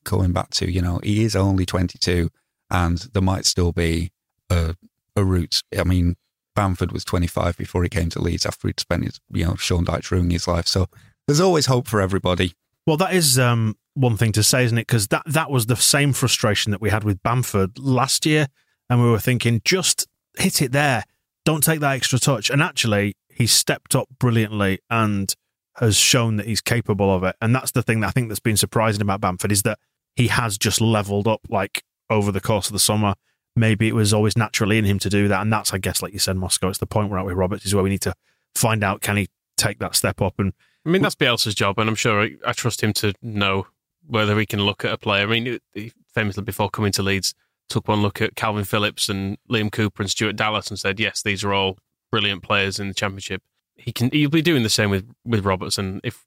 going 0.04 0.30
back 0.30 0.50
to, 0.50 0.70
you 0.70 0.80
know, 0.80 1.00
he 1.02 1.24
is 1.24 1.34
only 1.34 1.66
22, 1.66 2.30
and 2.70 2.98
there 2.98 3.20
might 3.20 3.44
still 3.44 3.72
be 3.72 4.12
a, 4.48 4.76
a 5.16 5.24
route. 5.24 5.60
I 5.76 5.82
mean, 5.82 6.14
Bamford 6.54 6.92
was 6.92 7.04
25 7.04 7.56
before 7.56 7.82
he 7.82 7.88
came 7.88 8.10
to 8.10 8.22
Leeds 8.22 8.46
after 8.46 8.68
he'd 8.68 8.78
spent 8.78 9.02
his, 9.02 9.18
you 9.32 9.44
know, 9.44 9.56
Sean 9.56 9.84
Dyche 9.84 10.12
ruining 10.12 10.30
his 10.30 10.46
life. 10.46 10.68
So 10.68 10.86
there's 11.26 11.40
always 11.40 11.66
hope 11.66 11.88
for 11.88 12.00
everybody. 12.00 12.52
Well, 12.86 12.96
that 12.98 13.12
is 13.12 13.40
um, 13.40 13.76
one 13.94 14.16
thing 14.16 14.30
to 14.34 14.44
say, 14.44 14.64
isn't 14.66 14.78
it? 14.78 14.86
Because 14.86 15.08
that, 15.08 15.24
that 15.26 15.50
was 15.50 15.66
the 15.66 15.74
same 15.74 16.12
frustration 16.12 16.70
that 16.70 16.80
we 16.80 16.90
had 16.90 17.02
with 17.02 17.20
Bamford 17.24 17.76
last 17.80 18.24
year. 18.24 18.46
And 18.88 19.02
we 19.02 19.10
were 19.10 19.18
thinking, 19.18 19.62
just 19.64 20.06
hit 20.38 20.62
it 20.62 20.70
there. 20.70 21.06
Don't 21.44 21.64
take 21.64 21.80
that 21.80 21.96
extra 21.96 22.20
touch. 22.20 22.50
And 22.50 22.62
actually, 22.62 23.16
he's 23.34 23.52
stepped 23.52 23.94
up 23.94 24.08
brilliantly 24.18 24.80
and 24.90 25.34
has 25.76 25.96
shown 25.96 26.36
that 26.36 26.46
he's 26.46 26.60
capable 26.60 27.14
of 27.14 27.24
it. 27.24 27.36
And 27.40 27.54
that's 27.54 27.72
the 27.72 27.82
thing 27.82 28.00
that 28.00 28.08
I 28.08 28.10
think 28.10 28.28
that's 28.28 28.40
been 28.40 28.56
surprising 28.56 29.02
about 29.02 29.20
Bamford 29.20 29.52
is 29.52 29.62
that 29.62 29.78
he 30.16 30.28
has 30.28 30.58
just 30.58 30.80
leveled 30.80 31.26
up 31.26 31.40
like 31.48 31.82
over 32.10 32.30
the 32.30 32.40
course 32.40 32.66
of 32.66 32.74
the 32.74 32.78
summer. 32.78 33.14
Maybe 33.56 33.88
it 33.88 33.94
was 33.94 34.12
always 34.12 34.36
naturally 34.36 34.78
in 34.78 34.84
him 34.84 34.98
to 35.00 35.10
do 35.10 35.28
that. 35.28 35.40
And 35.40 35.52
that's, 35.52 35.72
I 35.72 35.78
guess, 35.78 36.02
like 36.02 36.12
you 36.12 36.18
said, 36.18 36.36
Moscow, 36.36 36.68
it's 36.68 36.78
the 36.78 36.86
point 36.86 37.10
we're 37.10 37.18
at 37.18 37.24
with 37.24 37.36
Roberts 37.36 37.64
is 37.64 37.74
where 37.74 37.84
we 37.84 37.90
need 37.90 38.02
to 38.02 38.14
find 38.54 38.84
out 38.84 39.00
can 39.00 39.16
he 39.16 39.28
take 39.56 39.78
that 39.78 39.94
step 39.94 40.20
up 40.20 40.38
and 40.38 40.52
I 40.84 40.88
mean, 40.88 41.02
that's 41.02 41.14
Bielsa's 41.14 41.54
job, 41.54 41.78
and 41.78 41.88
I'm 41.88 41.94
sure 41.94 42.22
I, 42.22 42.32
I 42.44 42.52
trust 42.52 42.82
him 42.82 42.92
to 42.94 43.12
know 43.22 43.66
whether 44.04 44.38
he 44.38 44.46
can 44.46 44.62
look 44.62 44.84
at 44.84 44.92
a 44.92 44.98
player. 44.98 45.22
I 45.22 45.26
mean, 45.26 45.58
he 45.74 45.92
famously 46.12 46.42
before 46.42 46.70
coming 46.70 46.92
to 46.92 47.02
Leeds, 47.02 47.34
took 47.68 47.86
one 47.86 48.02
look 48.02 48.20
at 48.20 48.34
Calvin 48.34 48.64
Phillips 48.64 49.08
and 49.08 49.38
Liam 49.48 49.70
Cooper 49.70 50.02
and 50.02 50.10
Stuart 50.10 50.36
Dallas 50.36 50.68
and 50.68 50.78
said, 50.78 50.98
"Yes, 50.98 51.22
these 51.22 51.44
are 51.44 51.52
all 51.52 51.78
brilliant 52.12 52.44
players 52.44 52.78
in 52.78 52.86
the 52.86 52.94
Championship." 52.94 53.42
He 53.74 53.92
can. 53.92 54.10
He'll 54.12 54.30
be 54.30 54.42
doing 54.42 54.62
the 54.62 54.70
same 54.70 54.90
with 54.90 55.10
with 55.24 55.44
Robertson. 55.44 56.00
If 56.04 56.24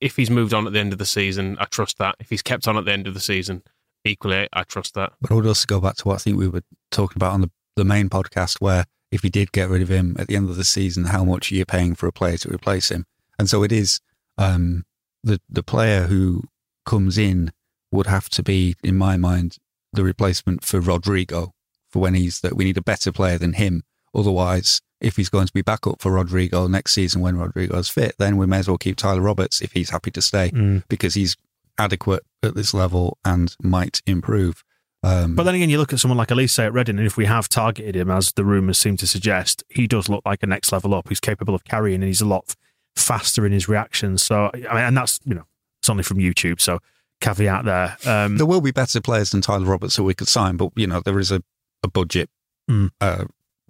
if 0.00 0.16
he's 0.16 0.30
moved 0.30 0.54
on 0.54 0.66
at 0.66 0.72
the 0.72 0.80
end 0.80 0.92
of 0.92 0.98
the 0.98 1.06
season, 1.06 1.56
I 1.60 1.66
trust 1.66 1.98
that. 1.98 2.14
If 2.18 2.30
he's 2.30 2.42
kept 2.42 2.66
on 2.66 2.78
at 2.78 2.86
the 2.86 2.92
end 2.92 3.06
of 3.06 3.14
the 3.14 3.20
season, 3.20 3.62
equally, 4.04 4.48
I 4.52 4.62
trust 4.62 4.94
that. 4.94 5.12
But 5.20 5.30
I 5.30 5.34
would 5.34 5.46
also 5.46 5.66
go 5.66 5.80
back 5.80 5.96
to 5.96 6.08
what 6.08 6.14
I 6.14 6.18
think 6.18 6.38
we 6.38 6.48
were 6.48 6.62
talking 6.90 7.16
about 7.16 7.32
on 7.32 7.42
the, 7.42 7.50
the 7.76 7.84
main 7.84 8.08
podcast, 8.08 8.56
where 8.60 8.84
if 9.10 9.22
you 9.22 9.30
did 9.30 9.52
get 9.52 9.68
rid 9.68 9.82
of 9.82 9.88
him 9.88 10.16
at 10.18 10.28
the 10.28 10.36
end 10.36 10.48
of 10.48 10.56
the 10.56 10.64
season, 10.64 11.06
how 11.06 11.24
much 11.24 11.52
are 11.52 11.54
you 11.54 11.66
paying 11.66 11.94
for 11.94 12.06
a 12.06 12.12
player 12.12 12.38
to 12.38 12.52
replace 12.52 12.90
him? 12.90 13.04
And 13.38 13.50
so 13.50 13.62
it 13.62 13.72
is 13.72 14.00
um, 14.38 14.84
the 15.22 15.40
the 15.48 15.62
player 15.62 16.06
who 16.06 16.44
comes 16.84 17.18
in 17.18 17.52
would 17.90 18.06
have 18.06 18.28
to 18.30 18.42
be, 18.42 18.76
in 18.82 18.96
my 18.96 19.16
mind, 19.16 19.58
the 19.92 20.04
replacement 20.04 20.64
for 20.64 20.80
Rodrigo 20.80 21.52
for 21.90 22.00
when 22.00 22.14
he's 22.14 22.40
that 22.40 22.56
we 22.56 22.64
need 22.64 22.76
a 22.76 22.82
better 22.82 23.12
player 23.12 23.38
than 23.38 23.54
him. 23.54 23.82
Otherwise, 24.14 24.80
if 25.00 25.16
he's 25.16 25.28
going 25.28 25.46
to 25.46 25.52
be 25.52 25.62
back 25.62 25.86
up 25.86 26.00
for 26.00 26.12
Rodrigo 26.12 26.66
next 26.68 26.92
season 26.92 27.20
when 27.20 27.36
Rodrigo's 27.36 27.88
fit, 27.88 28.14
then 28.18 28.36
we 28.36 28.46
may 28.46 28.58
as 28.58 28.68
well 28.68 28.78
keep 28.78 28.96
Tyler 28.96 29.20
Roberts 29.20 29.60
if 29.60 29.72
he's 29.72 29.90
happy 29.90 30.10
to 30.12 30.22
stay 30.22 30.50
Mm. 30.50 30.82
because 30.88 31.14
he's 31.14 31.36
adequate 31.78 32.22
at 32.42 32.54
this 32.54 32.72
level 32.72 33.18
and 33.24 33.54
might 33.62 34.00
improve. 34.06 34.64
Um, 35.02 35.34
But 35.34 35.42
then 35.44 35.54
again, 35.54 35.68
you 35.70 35.78
look 35.78 35.92
at 35.92 36.00
someone 36.00 36.16
like 36.16 36.28
Olise 36.28 36.58
at 36.64 36.72
Reading, 36.72 36.98
and 36.98 37.06
if 37.06 37.16
we 37.16 37.26
have 37.26 37.48
targeted 37.48 37.94
him, 37.94 38.10
as 38.10 38.32
the 38.32 38.44
rumours 38.44 38.78
seem 38.78 38.96
to 38.96 39.06
suggest, 39.06 39.62
he 39.68 39.86
does 39.86 40.08
look 40.08 40.22
like 40.24 40.42
a 40.42 40.46
next 40.46 40.72
level 40.72 40.94
up. 40.94 41.08
He's 41.08 41.20
capable 41.20 41.54
of 41.54 41.64
carrying, 41.64 41.96
and 41.96 42.04
he's 42.04 42.22
a 42.22 42.26
lot 42.26 42.56
faster 42.96 43.44
in 43.44 43.52
his 43.52 43.68
reactions. 43.68 44.22
So, 44.22 44.46
I 44.54 44.56
mean, 44.56 44.66
and 44.84 44.96
that's 44.96 45.20
you 45.24 45.34
know, 45.34 45.44
it's 45.80 45.90
only 45.90 46.02
from 46.02 46.16
YouTube, 46.16 46.60
so 46.60 46.78
caveat 47.20 47.64
there. 47.66 47.96
Um, 48.06 48.38
there 48.38 48.46
will 48.46 48.62
be 48.62 48.70
better 48.72 49.00
players 49.02 49.30
than 49.30 49.42
Tyler 49.42 49.66
Roberts 49.66 49.96
who 49.96 50.04
we 50.04 50.14
could 50.14 50.28
sign, 50.28 50.56
but 50.56 50.70
you 50.76 50.86
know 50.86 51.00
there 51.00 51.18
is 51.18 51.30
a, 51.30 51.42
a 51.82 51.88
budget 51.88 52.30
Mm. 52.70 52.90
uh, 53.00 53.26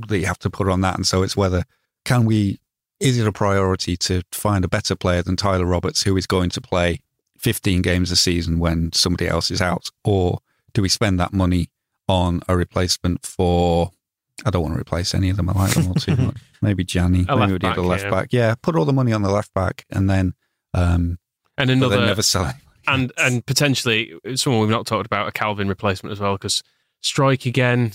that 0.09 0.19
you 0.19 0.27
have 0.27 0.39
to 0.41 0.51
put 0.51 0.69
on 0.69 0.81
that, 0.83 0.97
and 0.97 1.07
so 1.07 1.23
it's 1.23 1.37
whether 1.37 1.65
can 2.05 2.25
we 2.25 2.61
is 3.01 3.19
it 3.19 3.27
a 3.27 3.33
priority 3.33 3.97
to 3.97 4.23
find 4.33 4.65
a 4.65 4.69
better 4.69 4.97
player 4.97 5.23
than 5.23 5.37
Tyler 5.37 5.67
Roberts 5.67 6.03
who 6.03 6.17
is 6.17 6.27
going 6.27 6.49
to 6.49 6.63
play 6.63 7.01
15 7.39 7.83
games 7.83 8.11
a 8.11 8.17
season 8.17 8.59
when 8.59 8.91
somebody 8.93 9.29
else 9.29 9.51
is 9.51 9.61
out, 9.61 9.91
or 10.05 10.39
do 10.73 10.83
we 10.83 10.89
spend 10.89 11.21
that 11.21 11.33
money 11.33 11.71
on 12.09 12.41
a 12.49 12.57
replacement 12.57 13.25
for? 13.25 13.91
I 14.45 14.51
don't 14.51 14.63
want 14.63 14.75
to 14.75 14.81
replace 14.81 15.15
any 15.15 15.31
of 15.31 15.37
them. 15.37 15.49
I 15.49 15.53
like 15.53 15.75
them 15.75 15.89
all 15.89 15.95
too 15.95 16.17
much. 16.17 16.37
Maybe 16.61 16.85
Gianni. 16.85 17.25
A 17.29 17.37
Maybe 17.37 17.53
we 17.53 17.53
left 17.53 17.61
do 17.61 17.67
back, 17.69 17.77
the 17.77 17.83
left 17.83 18.05
yeah. 18.05 18.11
back. 18.11 18.29
Yeah, 18.33 18.55
put 18.61 18.77
all 18.77 18.85
the 18.85 18.93
money 18.93 19.13
on 19.13 19.23
the 19.23 19.31
left 19.31 19.53
back, 19.55 19.87
and 19.91 20.09
then 20.09 20.35
um, 20.75 21.19
And 21.57 21.71
another 21.71 22.05
never 22.05 22.23
sell 22.23 22.53
and 22.87 23.13
and 23.19 23.45
potentially 23.47 24.15
someone 24.35 24.63
we've 24.63 24.71
not 24.71 24.87
talked 24.87 25.07
about 25.07 25.29
a 25.29 25.33
Calvin 25.33 25.69
replacement 25.69 26.13
as 26.13 26.21
well 26.21 26.35
because 26.35 26.63
strike 27.01 27.47
again. 27.47 27.93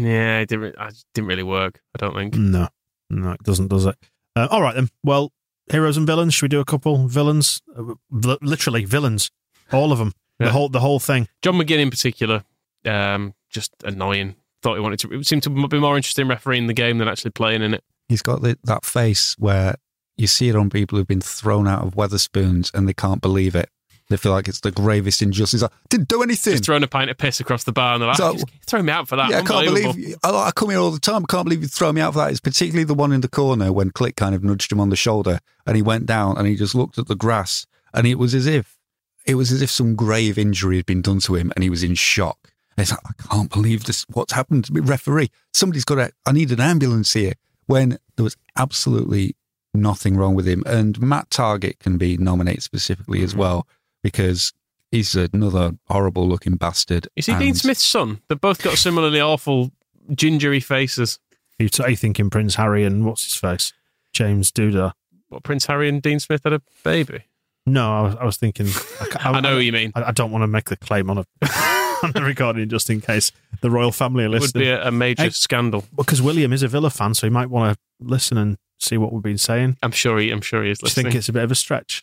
Yeah, 0.00 0.40
it 0.40 0.48
didn't. 0.48 0.74
It 0.78 1.04
didn't 1.14 1.28
really 1.28 1.42
work. 1.42 1.80
I 1.94 1.98
don't 1.98 2.14
think. 2.14 2.34
no, 2.34 2.68
no, 3.10 3.32
it 3.32 3.42
doesn't, 3.42 3.68
does 3.68 3.86
it? 3.86 3.96
Uh, 4.36 4.48
all 4.50 4.62
right 4.62 4.74
then. 4.74 4.88
Well, 5.02 5.32
heroes 5.70 5.96
and 5.96 6.06
villains. 6.06 6.34
Should 6.34 6.44
we 6.44 6.48
do 6.48 6.60
a 6.60 6.64
couple 6.64 7.06
villains? 7.08 7.60
Uh, 7.76 7.94
li- 8.10 8.38
literally 8.40 8.84
villains, 8.84 9.30
all 9.72 9.92
of 9.92 9.98
them. 9.98 10.12
Yeah. 10.38 10.46
The 10.46 10.52
whole 10.52 10.68
the 10.68 10.80
whole 10.80 10.98
thing. 11.00 11.28
John 11.42 11.54
McGinn 11.54 11.80
in 11.80 11.90
particular, 11.90 12.44
um, 12.84 13.34
just 13.50 13.72
annoying. 13.84 14.36
Thought 14.62 14.74
he 14.74 14.80
wanted 14.80 14.98
to. 15.00 15.12
It 15.12 15.26
seemed 15.26 15.42
to 15.44 15.50
be 15.68 15.78
more 15.80 15.96
interested 15.96 16.22
in 16.22 16.28
refereeing 16.28 16.66
the 16.66 16.74
game 16.74 16.98
than 16.98 17.08
actually 17.08 17.30
playing 17.32 17.62
in 17.62 17.74
it. 17.74 17.84
He's 18.08 18.22
got 18.22 18.42
the, 18.42 18.58
that 18.64 18.84
face 18.84 19.34
where 19.38 19.76
you 20.16 20.26
see 20.26 20.48
it 20.48 20.56
on 20.56 20.68
people 20.68 20.98
who've 20.98 21.06
been 21.06 21.20
thrown 21.20 21.66
out 21.66 21.82
of 21.82 21.94
Wetherspoons 21.94 22.70
and 22.74 22.86
they 22.88 22.92
can't 22.92 23.22
believe 23.22 23.54
it. 23.54 23.70
They 24.10 24.16
feel 24.16 24.32
like 24.32 24.48
it's 24.48 24.58
the 24.58 24.72
gravest 24.72 25.22
injustice. 25.22 25.62
Like, 25.62 25.70
Didn't 25.88 26.08
do 26.08 26.20
anything. 26.22 26.54
Just 26.54 26.64
throwing 26.64 26.82
a 26.82 26.88
pint 26.88 27.10
of 27.10 27.16
piss 27.16 27.38
across 27.38 27.62
the 27.62 27.70
bar 27.70 27.94
and 27.94 28.02
they're 28.02 28.08
like, 28.08 28.16
So- 28.16 28.32
"Just 28.34 28.46
throw 28.66 28.82
me 28.82 28.92
out 28.92 29.06
for 29.06 29.14
that. 29.14 29.30
yeah, 29.30 29.38
I 29.38 29.42
can't 29.42 29.68
Unbelievable." 29.68 29.94
believe 29.94 30.16
I, 30.24 30.30
I 30.30 30.50
come 30.50 30.70
here 30.70 30.80
all 30.80 30.90
the 30.90 30.98
time. 30.98 31.22
I 31.22 31.30
can't 31.30 31.44
believe 31.44 31.62
you 31.62 31.68
throw 31.68 31.92
me 31.92 32.00
out 32.00 32.12
for 32.12 32.18
that. 32.18 32.32
It's 32.32 32.40
particularly 32.40 32.82
the 32.82 32.94
one 32.94 33.12
in 33.12 33.20
the 33.20 33.28
corner 33.28 33.72
when 33.72 33.92
Klich 33.92 34.16
kind 34.16 34.34
of 34.34 34.42
nudged 34.42 34.72
him 34.72 34.80
on 34.80 34.90
the 34.90 34.96
shoulder 34.96 35.38
and 35.64 35.76
he 35.76 35.82
went 35.82 36.06
down 36.06 36.36
and 36.36 36.46
he 36.48 36.56
just 36.56 36.74
looked 36.74 36.98
at 36.98 37.06
the 37.06 37.14
grass 37.14 37.68
and 37.94 38.04
it 38.04 38.16
was 38.16 38.34
as 38.34 38.46
if 38.46 38.78
it 39.26 39.36
was 39.36 39.52
as 39.52 39.62
if 39.62 39.70
some 39.70 39.94
grave 39.94 40.38
injury 40.38 40.76
had 40.76 40.86
been 40.86 41.02
done 41.02 41.20
to 41.20 41.36
him 41.36 41.52
and 41.54 41.62
he 41.62 41.70
was 41.70 41.84
in 41.84 41.94
shock. 41.94 42.52
And 42.76 42.84
he's 42.84 42.90
like, 42.90 43.00
I 43.06 43.28
can't 43.28 43.50
believe 43.50 43.84
this. 43.84 44.04
What's 44.12 44.32
happened 44.32 44.64
to 44.64 44.72
me? 44.72 44.80
Referee, 44.80 45.30
somebody's 45.52 45.84
got 45.84 45.96
to, 45.96 46.10
I 46.26 46.32
need 46.32 46.50
an 46.50 46.60
ambulance 46.60 47.12
here. 47.12 47.34
When 47.66 47.98
there 48.16 48.24
was 48.24 48.36
absolutely 48.56 49.36
nothing 49.72 50.16
wrong 50.16 50.34
with 50.34 50.48
him. 50.48 50.64
And 50.66 51.00
Matt 51.00 51.30
Targett 51.30 51.78
can 51.78 51.96
be 51.98 52.16
nominated 52.16 52.62
specifically 52.62 53.22
as 53.22 53.30
mm-hmm. 53.30 53.40
well 53.40 53.68
because 54.02 54.52
he's 54.90 55.14
another 55.14 55.72
horrible 55.88 56.28
looking 56.28 56.56
bastard. 56.56 57.08
You 57.16 57.22
see 57.22 57.36
Dean 57.38 57.54
Smith's 57.54 57.84
son? 57.84 58.20
They've 58.28 58.40
both 58.40 58.62
got 58.62 58.76
similarly 58.78 59.20
awful 59.20 59.70
gingery 60.14 60.60
faces. 60.60 61.18
You, 61.58 61.68
t- 61.68 61.84
you 61.88 61.96
thinking 61.96 62.30
Prince 62.30 62.54
Harry 62.54 62.84
and 62.84 63.04
what's 63.04 63.24
his 63.24 63.36
face, 63.36 63.72
James 64.12 64.50
Duda? 64.50 64.92
What 65.28 65.42
Prince 65.42 65.66
Harry 65.66 65.88
and 65.88 66.00
Dean 66.02 66.18
Smith 66.18 66.40
had 66.44 66.52
a 66.54 66.62
baby. 66.82 67.24
No, 67.66 67.92
I 67.92 68.00
was, 68.00 68.16
I 68.16 68.24
was 68.24 68.36
thinking. 68.38 68.66
I, 68.66 69.04
ca- 69.10 69.30
I 69.32 69.40
know 69.40 69.56
what 69.56 69.64
you 69.64 69.72
mean. 69.72 69.92
I, 69.94 70.04
I 70.04 70.12
don't 70.12 70.30
want 70.32 70.42
to 70.42 70.46
make 70.48 70.70
the 70.70 70.76
claim 70.76 71.10
on 71.10 71.18
a 71.18 71.24
on 72.02 72.12
the 72.12 72.22
recording 72.24 72.68
just 72.70 72.88
in 72.88 73.02
case 73.02 73.30
the 73.60 73.70
royal 73.70 73.92
family 73.92 74.24
are 74.24 74.34
It 74.34 74.40
would 74.40 74.52
be 74.54 74.68
a, 74.70 74.88
a 74.88 74.90
major 74.90 75.24
Hey. 75.24 75.30
scandal. 75.30 75.84
because 75.94 76.22
William 76.22 76.52
is 76.54 76.62
a 76.62 76.68
Villa 76.68 76.88
fan, 76.88 77.12
so 77.14 77.26
he 77.26 77.30
might 77.30 77.50
want 77.50 77.76
to 77.76 77.80
listen 78.04 78.38
and 78.38 78.56
see 78.78 78.96
what 78.96 79.12
we've 79.12 79.22
been 79.22 79.36
saying. 79.38 79.76
I'm 79.82 79.90
sure 79.92 80.18
he. 80.18 80.30
I'm 80.30 80.40
sure 80.40 80.64
he 80.64 80.70
is 80.70 80.78
Do 80.78 80.86
you 80.86 80.90
think 80.90 81.14
it's 81.14 81.28
a 81.28 81.32
bit 81.34 81.44
of 81.44 81.52
a 81.52 81.54
stretch? 81.54 82.02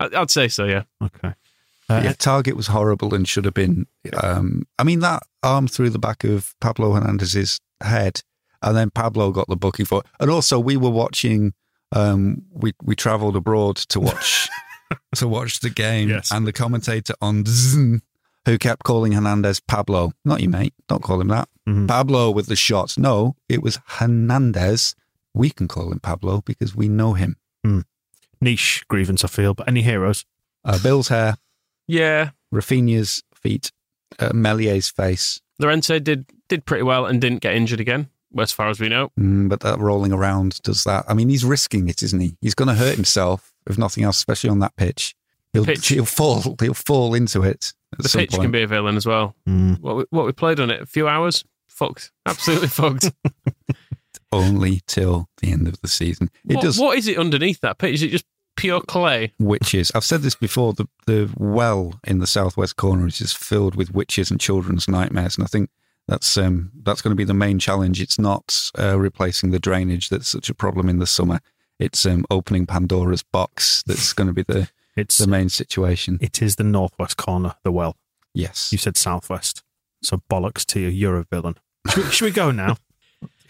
I- 0.00 0.10
I'd 0.16 0.30
say 0.30 0.48
so. 0.48 0.64
Yeah. 0.64 0.82
Okay. 1.02 1.34
Uh, 1.88 2.00
yeah, 2.02 2.12
Targett 2.14 2.54
was 2.54 2.66
horrible 2.66 3.14
and 3.14 3.28
should 3.28 3.44
have 3.44 3.54
been. 3.54 3.86
Um, 4.20 4.66
I 4.78 4.82
mean, 4.82 4.98
that 5.00 5.22
arm 5.44 5.68
through 5.68 5.90
the 5.90 6.00
back 6.00 6.24
of 6.24 6.54
Pablo 6.60 6.92
Hernandez's 6.92 7.60
head, 7.80 8.22
and 8.60 8.76
then 8.76 8.90
Pablo 8.90 9.30
got 9.30 9.46
the 9.48 9.56
booking 9.56 9.86
for 9.86 10.00
it. 10.00 10.06
And 10.18 10.28
also, 10.30 10.58
we 10.58 10.76
were 10.76 10.90
watching. 10.90 11.52
Um, 11.92 12.42
we 12.50 12.72
we 12.82 12.96
travelled 12.96 13.36
abroad 13.36 13.76
to 13.76 14.00
watch 14.00 14.48
to 15.14 15.28
watch 15.28 15.60
the 15.60 15.70
game, 15.70 16.08
Yes. 16.08 16.32
and 16.32 16.44
the 16.44 16.52
commentator 16.52 17.14
on 17.20 17.44
DAZN, 17.44 18.00
who 18.46 18.58
kept 18.58 18.82
calling 18.82 19.12
Hernandez 19.12 19.60
Pablo, 19.60 20.12
not 20.24 20.40
you, 20.40 20.48
mate. 20.48 20.74
Don't 20.88 21.02
call 21.04 21.20
him 21.20 21.28
that. 21.28 21.48
Mhm. 21.68 21.86
Pablo 21.86 22.32
with 22.32 22.46
the 22.46 22.56
shots. 22.56 22.98
No, 22.98 23.36
it 23.48 23.62
was 23.62 23.78
Hernandez. 23.86 24.96
We 25.34 25.50
can 25.50 25.68
call 25.68 25.92
him 25.92 26.00
Pablo 26.00 26.42
because 26.44 26.74
we 26.74 26.88
know 26.88 27.12
him. 27.12 27.36
Niche 28.40 28.84
grievance, 28.88 29.24
I 29.24 29.28
feel. 29.28 29.54
But 29.54 29.68
any 29.68 29.82
heroes? 29.82 30.24
Uh, 30.64 30.78
Bill's 30.82 31.08
hair, 31.08 31.36
Yeah, 31.86 32.30
Rafinha's 32.52 33.22
feet, 33.34 33.70
uh, 34.18 34.30
Meslier's 34.34 34.88
face. 34.90 35.40
Llorente 35.58 35.98
did 36.00 36.26
did 36.48 36.64
pretty 36.66 36.82
well 36.82 37.06
and 37.06 37.20
didn't 37.20 37.40
get 37.40 37.54
injured 37.54 37.80
again, 37.80 38.08
as 38.38 38.52
far 38.52 38.68
as 38.68 38.78
we 38.80 38.88
know. 38.88 39.10
Mm, 39.18 39.48
but 39.48 39.60
that 39.60 39.78
rolling 39.78 40.12
around 40.12 40.60
does 40.62 40.84
that. 40.84 41.04
I 41.08 41.14
mean, 41.14 41.28
he's 41.28 41.44
risking 41.44 41.88
it, 41.88 42.02
isn't 42.02 42.20
he? 42.20 42.36
He's 42.40 42.54
going 42.54 42.68
to 42.68 42.74
hurt 42.74 42.94
himself, 42.96 43.52
if 43.68 43.78
nothing 43.78 44.04
else, 44.04 44.16
especially 44.18 44.50
on 44.50 44.58
that 44.60 44.76
pitch. 44.76 45.14
He'll, 45.52 45.64
pitch- 45.64 45.88
he'll 45.88 46.04
fall. 46.04 46.54
He'll 46.60 46.74
fall 46.74 47.14
into 47.14 47.42
it. 47.42 47.72
At 47.94 48.02
The 48.02 48.08
some 48.10 48.20
pitch 48.20 48.30
point. 48.32 48.42
can 48.42 48.50
be 48.50 48.62
a 48.62 48.66
villain 48.66 48.96
as 48.96 49.06
well. 49.06 49.34
Mm. 49.48 49.80
What 49.80 49.96
we, 49.96 50.04
what 50.10 50.26
we 50.26 50.32
played 50.32 50.60
on 50.60 50.70
it, 50.70 50.82
a 50.82 50.86
few 50.86 51.08
hours, 51.08 51.44
fucked, 51.68 52.12
absolutely 52.26 52.68
fucked. 52.68 53.12
only 54.32 54.80
till 54.86 55.28
the 55.38 55.52
end 55.52 55.68
of 55.68 55.80
the 55.80 55.88
season. 55.88 56.30
It 56.48 56.56
what, 56.56 56.62
does. 56.62 56.78
what 56.78 56.98
is 56.98 57.08
it 57.08 57.18
underneath 57.18 57.60
that 57.60 57.78
pitch? 57.78 57.94
Is 57.94 58.02
it 58.02 58.10
just 58.10 58.24
pure 58.56 58.80
clay? 58.80 59.32
witches. 59.38 59.92
I've 59.94 60.04
said 60.04 60.22
this 60.22 60.34
before. 60.34 60.72
The 60.72 60.86
the 61.06 61.32
well 61.36 61.98
in 62.04 62.18
the 62.18 62.26
southwest 62.26 62.76
corner 62.76 63.06
is 63.06 63.18
just 63.18 63.38
filled 63.38 63.74
with 63.76 63.94
witches 63.94 64.30
and 64.30 64.40
children's 64.40 64.88
nightmares, 64.88 65.36
and 65.36 65.44
I 65.44 65.48
think 65.48 65.70
that's 66.08 66.36
um 66.36 66.70
that's 66.82 67.02
going 67.02 67.12
to 67.12 67.16
be 67.16 67.24
the 67.24 67.34
main 67.34 67.58
challenge. 67.58 68.00
It's 68.00 68.18
not 68.18 68.70
uh, 68.78 68.98
replacing 68.98 69.50
the 69.50 69.58
drainage 69.58 70.08
that's 70.08 70.28
such 70.28 70.50
a 70.50 70.54
problem 70.54 70.88
in 70.88 70.98
the 70.98 71.06
summer. 71.06 71.40
It's 71.78 72.06
um, 72.06 72.24
opening 72.30 72.64
Pandora's 72.64 73.22
box 73.22 73.82
that's 73.86 74.12
going 74.14 74.28
to 74.28 74.32
be 74.32 74.42
the 74.42 74.70
It's 74.96 75.18
the 75.18 75.26
main 75.26 75.50
situation. 75.50 76.18
it 76.22 76.40
is 76.40 76.56
the 76.56 76.64
northwest 76.64 77.18
corner, 77.18 77.54
the 77.64 77.72
well. 77.72 77.96
Yes. 78.32 78.72
You 78.72 78.78
said 78.78 78.96
southwest, 78.96 79.62
so 80.02 80.22
bollocks 80.30 80.64
to 80.66 80.80
you. 80.80 80.88
You're 80.88 81.18
a 81.18 81.26
villain. 81.30 81.56
Should 81.90 82.04
we, 82.04 82.10
should 82.10 82.24
we 82.24 82.30
go 82.30 82.50
now? 82.50 82.76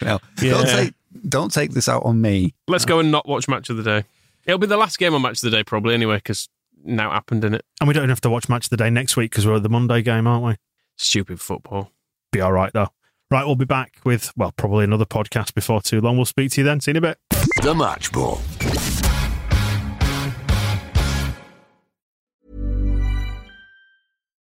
Now, 0.01 0.21
Yeah. 0.41 0.51
don't 0.53 0.67
take 0.67 0.95
don't 1.29 1.53
take 1.53 1.73
this 1.73 1.89
out 1.89 2.05
on 2.05 2.21
me. 2.21 2.55
Let's 2.69 2.85
go 2.85 2.99
and 3.01 3.11
not 3.11 3.27
watch 3.27 3.49
match 3.49 3.71
of 3.71 3.77
the 3.79 3.83
day. 3.83 4.05
It'll 4.45 4.59
be 4.59 4.67
the 4.67 4.77
last 4.77 4.99
game 4.99 5.15
on 5.15 5.23
match 5.23 5.43
of 5.43 5.51
the 5.51 5.57
day, 5.57 5.65
probably 5.65 5.95
anyway, 5.95 6.17
because 6.17 6.49
now 6.85 7.11
happened 7.11 7.45
in 7.45 7.55
it. 7.55 7.65
And 7.81 7.89
we 7.89 7.95
don't 7.95 8.09
have 8.11 8.21
to 8.21 8.31
watch 8.31 8.49
match 8.49 8.67
of 8.67 8.71
the 8.71 8.77
day 8.77 8.91
next 8.91 9.17
week 9.17 9.31
because 9.31 9.47
we're 9.47 9.57
at 9.57 9.63
the 9.63 9.69
Monday 9.69 10.03
game, 10.03 10.27
aren't 10.27 10.45
we? 10.45 10.55
Stupid 10.97 11.41
football. 11.41 11.91
Be 12.33 12.41
all 12.41 12.53
right 12.53 12.73
though. 12.73 12.89
Right, 13.31 13.45
we'll 13.45 13.57
be 13.57 13.65
back 13.65 13.95
with 14.05 14.33
well, 14.37 14.53
probably 14.53 14.85
another 14.85 15.05
podcast 15.07 15.53
before 15.55 15.81
too 15.83 16.01
long. 16.01 16.17
We'll 16.17 16.27
speak 16.27 16.53
to 16.53 16.61
you 16.61 16.65
then. 16.65 16.81
See 16.81 16.91
you 16.91 16.93
in 16.93 16.97
a 16.99 17.01
bit. 17.01 17.19
The 17.63 17.75
Match 17.75 18.13
Ball. 18.13 18.41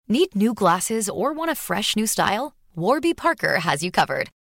Need 0.09 0.35
new 0.35 0.53
glasses 0.53 1.09
or 1.09 1.33
want 1.33 1.51
a 1.51 1.55
fresh 1.55 1.95
new 1.95 2.07
style? 2.07 2.55
Warby 2.75 3.13
Parker 3.13 3.59
has 3.59 3.83
you 3.83 3.91
covered. 3.91 4.29